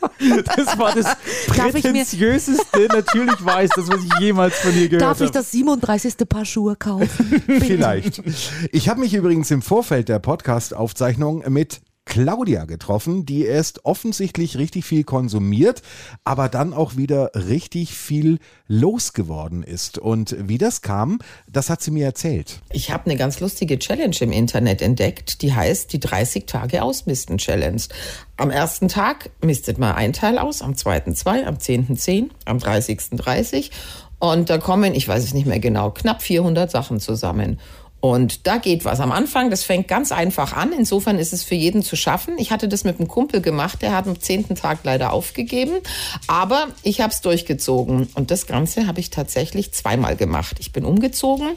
[0.57, 1.17] Das war das
[1.47, 5.39] prätentiöseste, natürlich weiß, das, was ich jemals von dir gehört Darf ich habe.
[5.39, 6.15] das 37.
[6.29, 7.43] Paar Schuhe kaufen?
[7.61, 8.23] vielleicht,
[8.73, 11.81] ich habe mich übrigens im Vorfeld der Podcast-Aufzeichnung mit
[12.13, 15.81] Claudia getroffen, die erst offensichtlich richtig viel konsumiert,
[16.25, 18.39] aber dann auch wieder richtig viel
[18.69, 19.97] losgeworden ist.
[19.97, 22.61] Und wie das kam, das hat sie mir erzählt.
[22.71, 27.39] Ich habe eine ganz lustige Challenge im Internet entdeckt, die heißt die 30 Tage Ausmisten
[27.39, 27.81] Challenge.
[28.37, 32.59] Am ersten Tag mistet man ein Teil aus, am zweiten zwei, am zehnten zehn, am
[32.59, 33.13] 30.
[33.17, 33.71] 30
[34.23, 37.59] und da kommen, ich weiß es nicht mehr genau, knapp 400 Sachen zusammen.
[38.03, 38.99] Und da geht was.
[38.99, 40.73] Am Anfang, das fängt ganz einfach an.
[40.73, 42.37] Insofern ist es für jeden zu schaffen.
[42.37, 45.75] Ich hatte das mit einem Kumpel gemacht, der hat am zehnten Tag leider aufgegeben.
[46.27, 48.09] Aber ich habe es durchgezogen.
[48.15, 50.57] Und das Ganze habe ich tatsächlich zweimal gemacht.
[50.59, 51.51] Ich bin umgezogen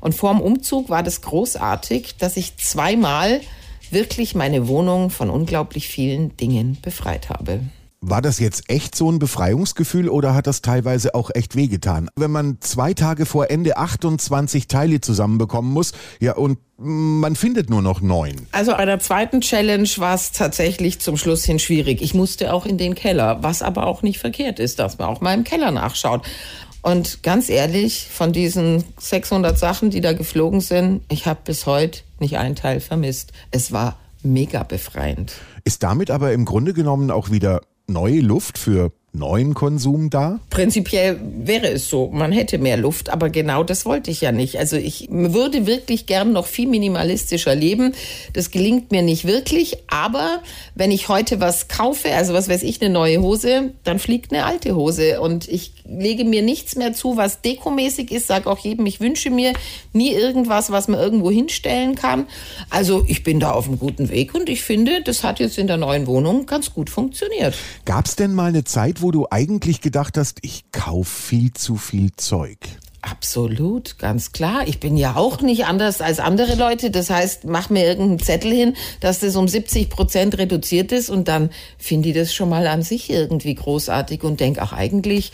[0.00, 3.42] und vor dem Umzug war das großartig, dass ich zweimal
[3.90, 7.60] wirklich meine Wohnung von unglaublich vielen Dingen befreit habe.
[8.02, 12.08] War das jetzt echt so ein Befreiungsgefühl oder hat das teilweise auch echt wehgetan?
[12.16, 17.82] Wenn man zwei Tage vor Ende 28 Teile zusammenbekommen muss, ja, und man findet nur
[17.82, 18.46] noch neun.
[18.52, 22.00] Also bei der zweiten Challenge war es tatsächlich zum Schluss hin schwierig.
[22.00, 25.20] Ich musste auch in den Keller, was aber auch nicht verkehrt ist, dass man auch
[25.20, 26.26] mal im Keller nachschaut.
[26.80, 32.00] Und ganz ehrlich, von diesen 600 Sachen, die da geflogen sind, ich habe bis heute
[32.18, 33.32] nicht einen Teil vermisst.
[33.50, 35.34] Es war mega befreiend.
[35.64, 40.38] Ist damit aber im Grunde genommen auch wieder neue Luft für neuen Konsum da?
[40.50, 44.58] Prinzipiell wäre es so, man hätte mehr Luft, aber genau das wollte ich ja nicht.
[44.58, 47.92] Also ich würde wirklich gern noch viel minimalistischer leben.
[48.32, 50.42] Das gelingt mir nicht wirklich, aber
[50.74, 54.44] wenn ich heute was kaufe, also was weiß ich, eine neue Hose, dann fliegt eine
[54.44, 58.86] alte Hose und ich lege mir nichts mehr zu, was dekomäßig ist, sage auch jedem,
[58.86, 59.52] ich wünsche mir
[59.92, 62.26] nie irgendwas, was man irgendwo hinstellen kann.
[62.70, 65.66] Also ich bin da auf einem guten Weg und ich finde, das hat jetzt in
[65.66, 67.56] der neuen Wohnung ganz gut funktioniert.
[67.84, 71.76] Gab es denn mal eine Zeit, wo du eigentlich gedacht hast, ich kauf viel zu
[71.76, 72.58] viel Zeug?
[73.02, 74.68] Absolut, ganz klar.
[74.68, 76.90] Ich bin ja auch nicht anders als andere Leute.
[76.90, 81.26] Das heißt, mach mir irgendeinen Zettel hin, dass das um 70 Prozent reduziert ist und
[81.26, 85.32] dann finde ich das schon mal an sich irgendwie großartig und denke, ach eigentlich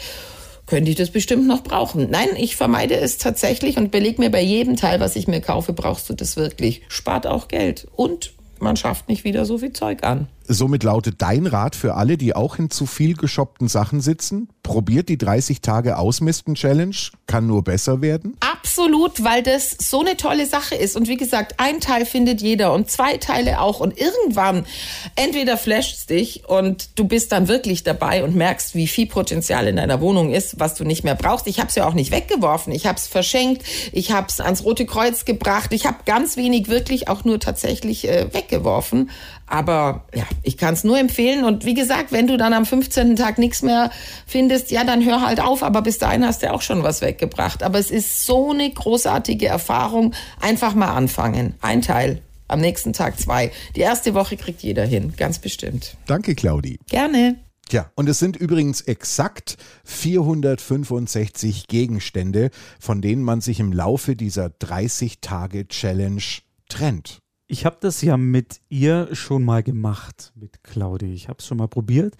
[0.67, 2.09] könnte ich das bestimmt noch brauchen.
[2.11, 5.73] Nein, ich vermeide es tatsächlich und beleg mir bei jedem Teil, was ich mir kaufe,
[5.73, 6.83] brauchst du das wirklich.
[6.89, 10.29] Spart auch Geld und man schafft nicht wieder so viel Zeug an.
[10.49, 14.49] Somit lautet dein Rat für alle, die auch in zu viel geshoppten Sachen sitzen?
[14.63, 18.37] Probiert die 30 Tage Ausmisten Challenge, kann nur besser werden.
[18.77, 20.97] absolut, weil das so eine tolle Sache ist.
[20.97, 23.81] Und wie gesagt, ein Teil findet jeder und zwei Teile auch.
[23.81, 24.67] Und irgendwann,
[25.15, 29.77] entweder flasht dich und du bist dann wirklich dabei und merkst, wie viel Potenzial in
[29.77, 31.47] deiner Wohnung ist, was du nicht mehr brauchst.
[31.47, 32.73] Ich habe es ja auch nicht weggeworfen.
[32.73, 33.63] Ich habe es verschenkt.
[33.93, 35.73] Ich habe es ans Rote Kreuz gebracht.
[35.73, 39.11] Ich habe ganz wenig wirklich auch nur tatsächlich äh, weggeworfen.
[39.47, 41.45] Aber ja, ich kann es nur empfehlen.
[41.45, 43.17] Und wie gesagt, wenn du dann am 15.
[43.17, 43.91] Tag nichts mehr
[44.27, 45.63] findest, ja, dann hör halt auf.
[45.63, 47.63] Aber bis dahin hast du auch schon was weggebracht.
[47.63, 50.15] Aber es ist so eine großartige Erfahrung.
[50.41, 51.55] Einfach mal anfangen.
[51.61, 52.23] Ein Teil.
[52.49, 53.51] Am nächsten Tag zwei.
[53.75, 55.15] Die erste Woche kriegt jeder hin.
[55.17, 55.97] Ganz bestimmt.
[56.07, 56.79] Danke, Claudi.
[56.89, 57.37] Gerne.
[57.69, 64.47] Tja, und es sind übrigens exakt 465 Gegenstände, von denen man sich im Laufe dieser
[64.47, 66.23] 30-Tage-Challenge
[66.69, 67.19] trennt.
[67.49, 71.13] Ich habe das ja mit ihr schon mal gemacht, mit Claudi.
[71.13, 72.17] Ich habe es schon mal probiert.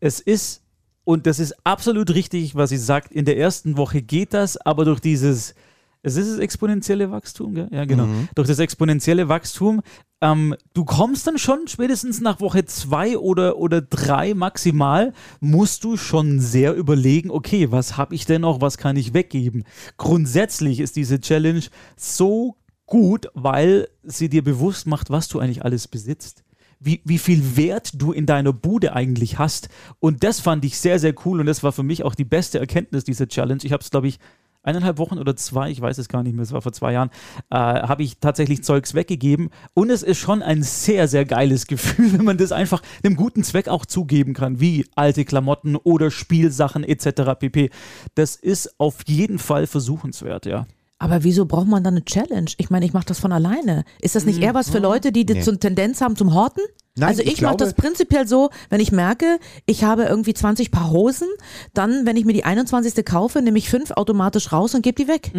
[0.00, 0.62] Es ist,
[1.04, 4.84] und das ist absolut richtig, was sie sagt, in der ersten Woche geht das, aber
[4.84, 5.54] durch dieses,
[6.02, 7.68] es ist das exponentielle Wachstum, gell?
[7.70, 8.28] ja genau, Mhm.
[8.34, 9.82] durch das exponentielle Wachstum,
[10.20, 15.96] ähm, du kommst dann schon spätestens nach Woche zwei oder, oder drei maximal, musst du
[15.96, 19.62] schon sehr überlegen, okay, was habe ich denn noch, was kann ich weggeben?
[19.96, 21.62] Grundsätzlich ist diese Challenge
[21.96, 22.56] so
[22.86, 26.42] gut, weil sie dir bewusst macht, was du eigentlich alles besitzt.
[26.78, 29.70] Wie, wie viel Wert du in deiner Bude eigentlich hast.
[29.98, 31.40] Und das fand ich sehr, sehr cool.
[31.40, 33.60] Und das war für mich auch die beste Erkenntnis dieser Challenge.
[33.62, 34.18] Ich habe es, glaube ich,
[34.66, 37.10] eineinhalb Wochen oder zwei, ich weiß es gar nicht mehr, es war vor zwei Jahren,
[37.50, 39.50] äh, habe ich tatsächlich Zeugs weggegeben.
[39.74, 43.44] Und es ist schon ein sehr, sehr geiles Gefühl, wenn man das einfach einem guten
[43.44, 47.38] Zweck auch zugeben kann, wie alte Klamotten oder Spielsachen etc.
[47.38, 47.70] pp.
[48.14, 50.66] Das ist auf jeden Fall versuchenswert, ja.
[50.98, 52.50] Aber wieso braucht man dann eine Challenge?
[52.56, 53.84] Ich meine, ich mache das von alleine.
[54.00, 56.62] Ist das nicht eher was für Leute, die die so eine Tendenz haben zum Horten?
[56.98, 60.32] Nein, also ich ich, mache glaube- das prinzipiell so, wenn ich merke, ich habe irgendwie
[60.34, 61.28] 20 Paar Hosen,
[61.74, 63.04] dann, wenn ich mir die 21.
[63.04, 65.30] kaufe, nehme ich fünf automatisch raus und gebe die weg.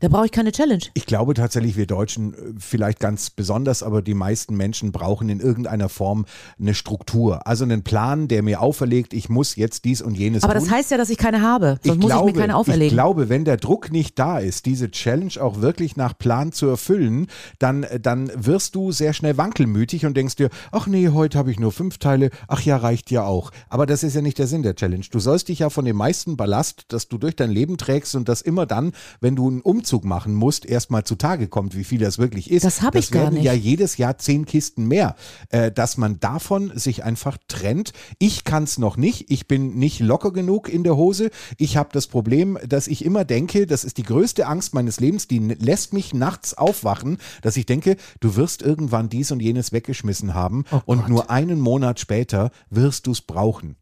[0.00, 0.82] Da brauche ich keine Challenge.
[0.94, 5.40] Ich glaube tatsächlich, wir Deutschen äh, vielleicht ganz besonders, aber die meisten Menschen brauchen in
[5.40, 6.24] irgendeiner Form
[6.58, 7.46] eine Struktur.
[7.46, 10.62] Also einen Plan, der mir auferlegt, ich muss jetzt dies und jenes Aber tun.
[10.64, 11.78] das heißt ja, dass ich keine habe.
[11.84, 12.94] Sonst muss ich mir keine ich auferlegen.
[12.94, 17.26] glaube, wenn der Druck nicht da ist, diese Challenge auch wirklich nach Plan zu erfüllen,
[17.58, 21.58] dann, dann wirst du sehr schnell wankelmütig und denkst dir, ach nee, heute habe ich
[21.58, 23.50] nur fünf Teile, ach ja, reicht ja auch.
[23.68, 25.04] Aber das ist ja nicht der Sinn der Challenge.
[25.10, 28.28] Du sollst dich ja von dem meisten Ballast, das du durch dein Leben trägst und
[28.28, 32.18] das immer dann, wenn du einen Umzug machen musst, erstmal zutage kommt, wie viel das
[32.18, 32.64] wirklich ist.
[32.64, 33.44] Das hab ich gar werden nicht.
[33.44, 35.16] ja jedes Jahr zehn Kisten mehr,
[35.50, 37.92] äh, dass man davon sich einfach trennt.
[38.18, 39.30] Ich kann es noch nicht.
[39.30, 41.30] Ich bin nicht locker genug in der Hose.
[41.56, 45.28] Ich habe das Problem, dass ich immer denke, das ist die größte Angst meines Lebens,
[45.28, 50.34] die lässt mich nachts aufwachen, dass ich denke, du wirst irgendwann dies und jenes weggeschmissen
[50.34, 53.76] haben und nur einen Monat später wirst du es brauchen.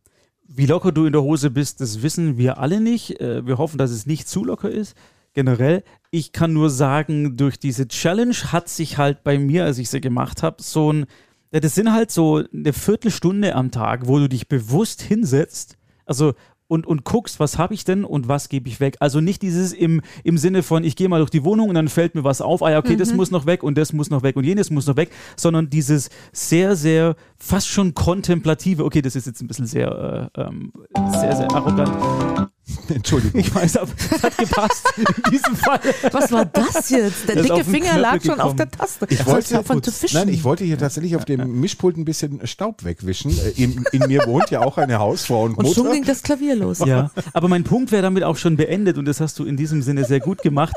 [0.46, 3.20] Wie locker du in der Hose bist, das wissen wir alle nicht.
[3.20, 4.96] Äh, Wir hoffen, dass es nicht zu locker ist.
[5.32, 9.88] Generell, ich kann nur sagen, durch diese Challenge hat sich halt bei mir, als ich
[9.88, 11.06] sie gemacht habe, so ein,
[11.52, 16.34] das sind halt so eine Viertelstunde am Tag, wo du dich bewusst hinsetzt, also
[16.70, 18.96] und, und guckst, was habe ich denn und was gebe ich weg.
[19.00, 21.88] Also nicht dieses im, im Sinne von, ich gehe mal durch die Wohnung und dann
[21.88, 24.22] fällt mir was auf, ah ja, okay, das muss noch weg und das muss noch
[24.22, 29.16] weg und jenes muss noch weg, sondern dieses sehr, sehr, fast schon kontemplative, okay, das
[29.16, 30.72] ist jetzt ein bisschen sehr, äh, ähm,
[31.12, 32.50] sehr, sehr arrogant.
[32.88, 33.40] Entschuldigung.
[33.40, 35.80] Ich weiß, aber es hat gepasst in diesem Fall.
[36.12, 37.28] Was war das jetzt?
[37.28, 39.06] Der Das dicke Finger Knöchel lag schon auf der Taste.
[39.10, 40.16] Ich wollte, davon zu fischen.
[40.18, 43.30] nein, ich wollte hier tatsächlich auf dem Mischpult ein bisschen Staub wegwischen.
[43.30, 45.94] Äh, In, in mir wohnt ja auch eine Hausfrau und und schon Mutter.
[45.94, 46.78] ging das Klavier los.
[46.80, 49.82] Ja, aber mein Punkt wäre damit auch schon beendet und das hast du in diesem
[49.82, 50.74] Sinne sehr gut gemacht.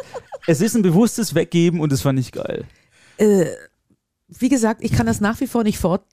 [0.48, 2.66] Es ist ein bewusstes Weggeben und das fand ich geil.
[4.40, 6.04] Wie gesagt, ich kann das nach wie vor nicht, fort,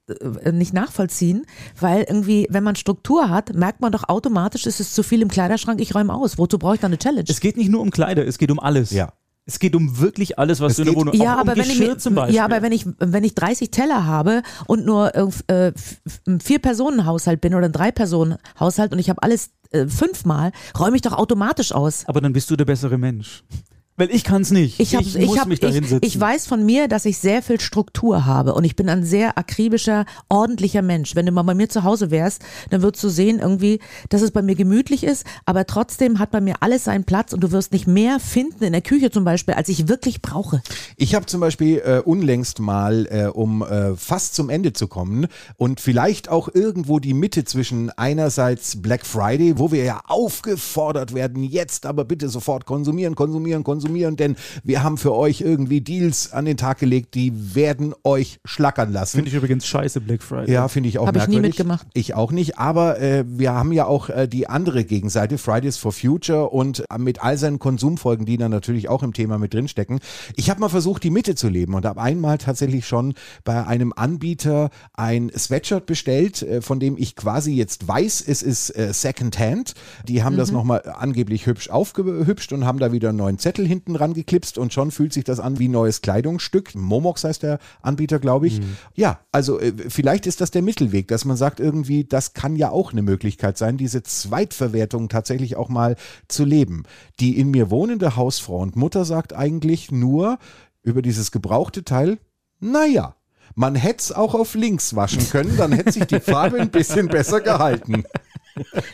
[0.42, 1.46] äh, nicht nachvollziehen,
[1.78, 5.28] weil irgendwie, wenn man Struktur hat, merkt man doch automatisch, es ist zu viel im
[5.28, 6.38] Kleiderschrank, ich räume aus.
[6.38, 7.24] Wozu brauche ich dann eine Challenge?
[7.28, 8.90] Es geht nicht nur um Kleider, es geht um alles.
[8.90, 9.12] Ja.
[9.46, 11.56] Es geht um wirklich alles, was Es du in der Wohnung ja, auch um aber
[11.56, 12.36] wenn ich, Geschirr mir, zum Beispiel.
[12.36, 15.72] ja, aber wenn ich, wenn ich 30 Teller habe und nur äh, äh,
[16.28, 21.14] ein Vier-Personen-Haushalt bin oder ein Drei-Personen-Haushalt und ich habe alles äh, fünfmal, räume ich doch
[21.14, 22.04] automatisch aus.
[22.06, 23.42] aber dann bist du der bessere Mensch.
[24.01, 24.80] Weil ich kann es nicht.
[24.80, 26.01] Ich, hab, ich ich, muss hab, mich da ich, hinsetzen.
[26.01, 29.36] ich weiß von mir, dass ich sehr viel Struktur habe und ich bin ein sehr
[29.36, 31.14] akribischer, ordentlicher Mensch.
[31.14, 32.40] Wenn du mal bei mir zu Hause wärst,
[32.70, 33.78] dann würdest du sehen irgendwie,
[34.09, 37.42] dass es bei mir gemütlich ist, aber trotzdem hat bei mir alles seinen Platz und
[37.42, 40.62] du wirst nicht mehr finden in der Küche zum Beispiel, als ich wirklich brauche.
[40.96, 45.26] Ich habe zum Beispiel äh, unlängst mal, äh, um äh, fast zum Ende zu kommen
[45.59, 51.42] und vielleicht auch irgendwo die Mitte zwischen einerseits Black Friday, wo wir ja aufgefordert werden,
[51.42, 56.32] jetzt aber bitte sofort konsumieren, konsumieren, konsumieren konsumieren, denn wir haben für euch irgendwie Deals
[56.32, 59.16] an den Tag gelegt, die werden euch schlackern lassen.
[59.18, 60.53] Finde ich übrigens scheiße, Black Friday.
[60.53, 61.59] Ja, finde ich auch Hab ich nie merkwürdig.
[61.59, 61.86] mitgemacht.
[61.93, 65.93] Ich auch nicht, aber äh, wir haben ja auch äh, die andere Gegenseite, Fridays for
[65.93, 70.01] Future und äh, mit all seinen Konsumfolgen, die da natürlich auch im Thema mit drinstecken.
[70.36, 73.14] Ich habe mal versucht, die Mitte zu leben und habe einmal tatsächlich schon
[73.45, 78.70] bei einem Anbieter ein Sweatshirt bestellt, äh, von dem ich quasi jetzt weiß, es ist
[78.76, 79.74] äh, Secondhand.
[80.07, 83.94] Die haben das nochmal angeblich hübsch aufgehübscht und haben da wieder einen neuen Zettel hinten
[83.94, 86.74] dran geklipst und schon fühlt sich das an wie neues Kleidungsstück.
[86.74, 88.60] Momox heißt der Anbieter, glaube ich.
[88.94, 92.70] Ja, also äh, vielleicht ist das der Mittelweg, dass man sagt irgendwie, das kann ja
[92.70, 95.96] auch eine Möglichkeit sein, diese Zweitverwertung tatsächlich auch mal
[96.28, 96.82] zu leben.
[97.20, 100.38] Die in mir wohnende Hausfrau und Mutter sagt eigentlich nur
[100.82, 102.18] über dieses gebrauchte Teil,
[102.58, 103.14] naja,
[103.54, 107.08] man hätte es auch auf links waschen können, dann hätte sich die Farbe ein bisschen
[107.08, 108.04] besser gehalten.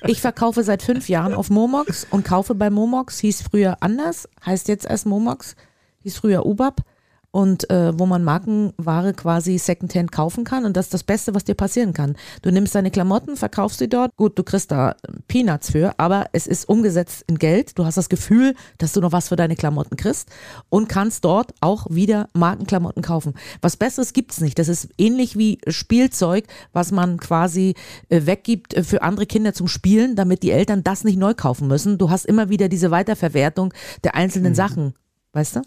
[0.06, 4.68] Ich verkaufe seit fünf Jahren auf Momox und kaufe bei Momox, hieß früher anders, heißt
[4.68, 5.56] jetzt erst Momox,
[6.02, 6.82] hieß früher Ubab
[7.30, 11.44] und äh, wo man Markenware quasi Secondhand kaufen kann und das ist das Beste, was
[11.44, 12.16] dir passieren kann.
[12.42, 14.96] Du nimmst deine Klamotten, verkaufst sie dort, gut, du kriegst da
[15.28, 17.78] Peanuts für, aber es ist umgesetzt in Geld.
[17.78, 20.28] Du hast das Gefühl, dass du noch was für deine Klamotten kriegst
[20.68, 23.34] und kannst dort auch wieder Markenklamotten kaufen.
[23.60, 24.58] Was Besseres gibt's nicht.
[24.58, 27.74] Das ist ähnlich wie Spielzeug, was man quasi
[28.08, 31.68] äh, weggibt äh, für andere Kinder zum Spielen, damit die Eltern das nicht neu kaufen
[31.68, 31.98] müssen.
[31.98, 33.72] Du hast immer wieder diese Weiterverwertung
[34.04, 34.94] der einzelnen Sachen,
[35.32, 35.62] weißt du?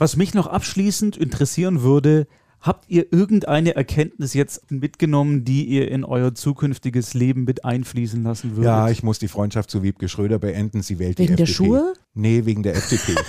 [0.00, 2.28] Was mich noch abschließend interessieren würde,
[2.60, 8.52] habt ihr irgendeine Erkenntnis jetzt mitgenommen, die ihr in euer zukünftiges Leben mit einfließen lassen
[8.52, 8.66] würdet?
[8.66, 10.82] Ja, ich muss die Freundschaft zu Wiebke Schröder beenden.
[10.82, 11.66] Sie wählt Wegen die der FDP.
[11.66, 11.94] Schuhe?
[12.14, 13.16] Nee, wegen der FDP.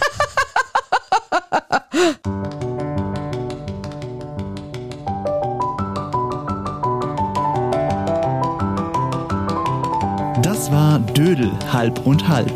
[10.44, 12.52] Das war Dödel halb und halb,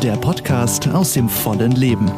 [0.00, 2.10] der Podcast aus dem vollen Leben.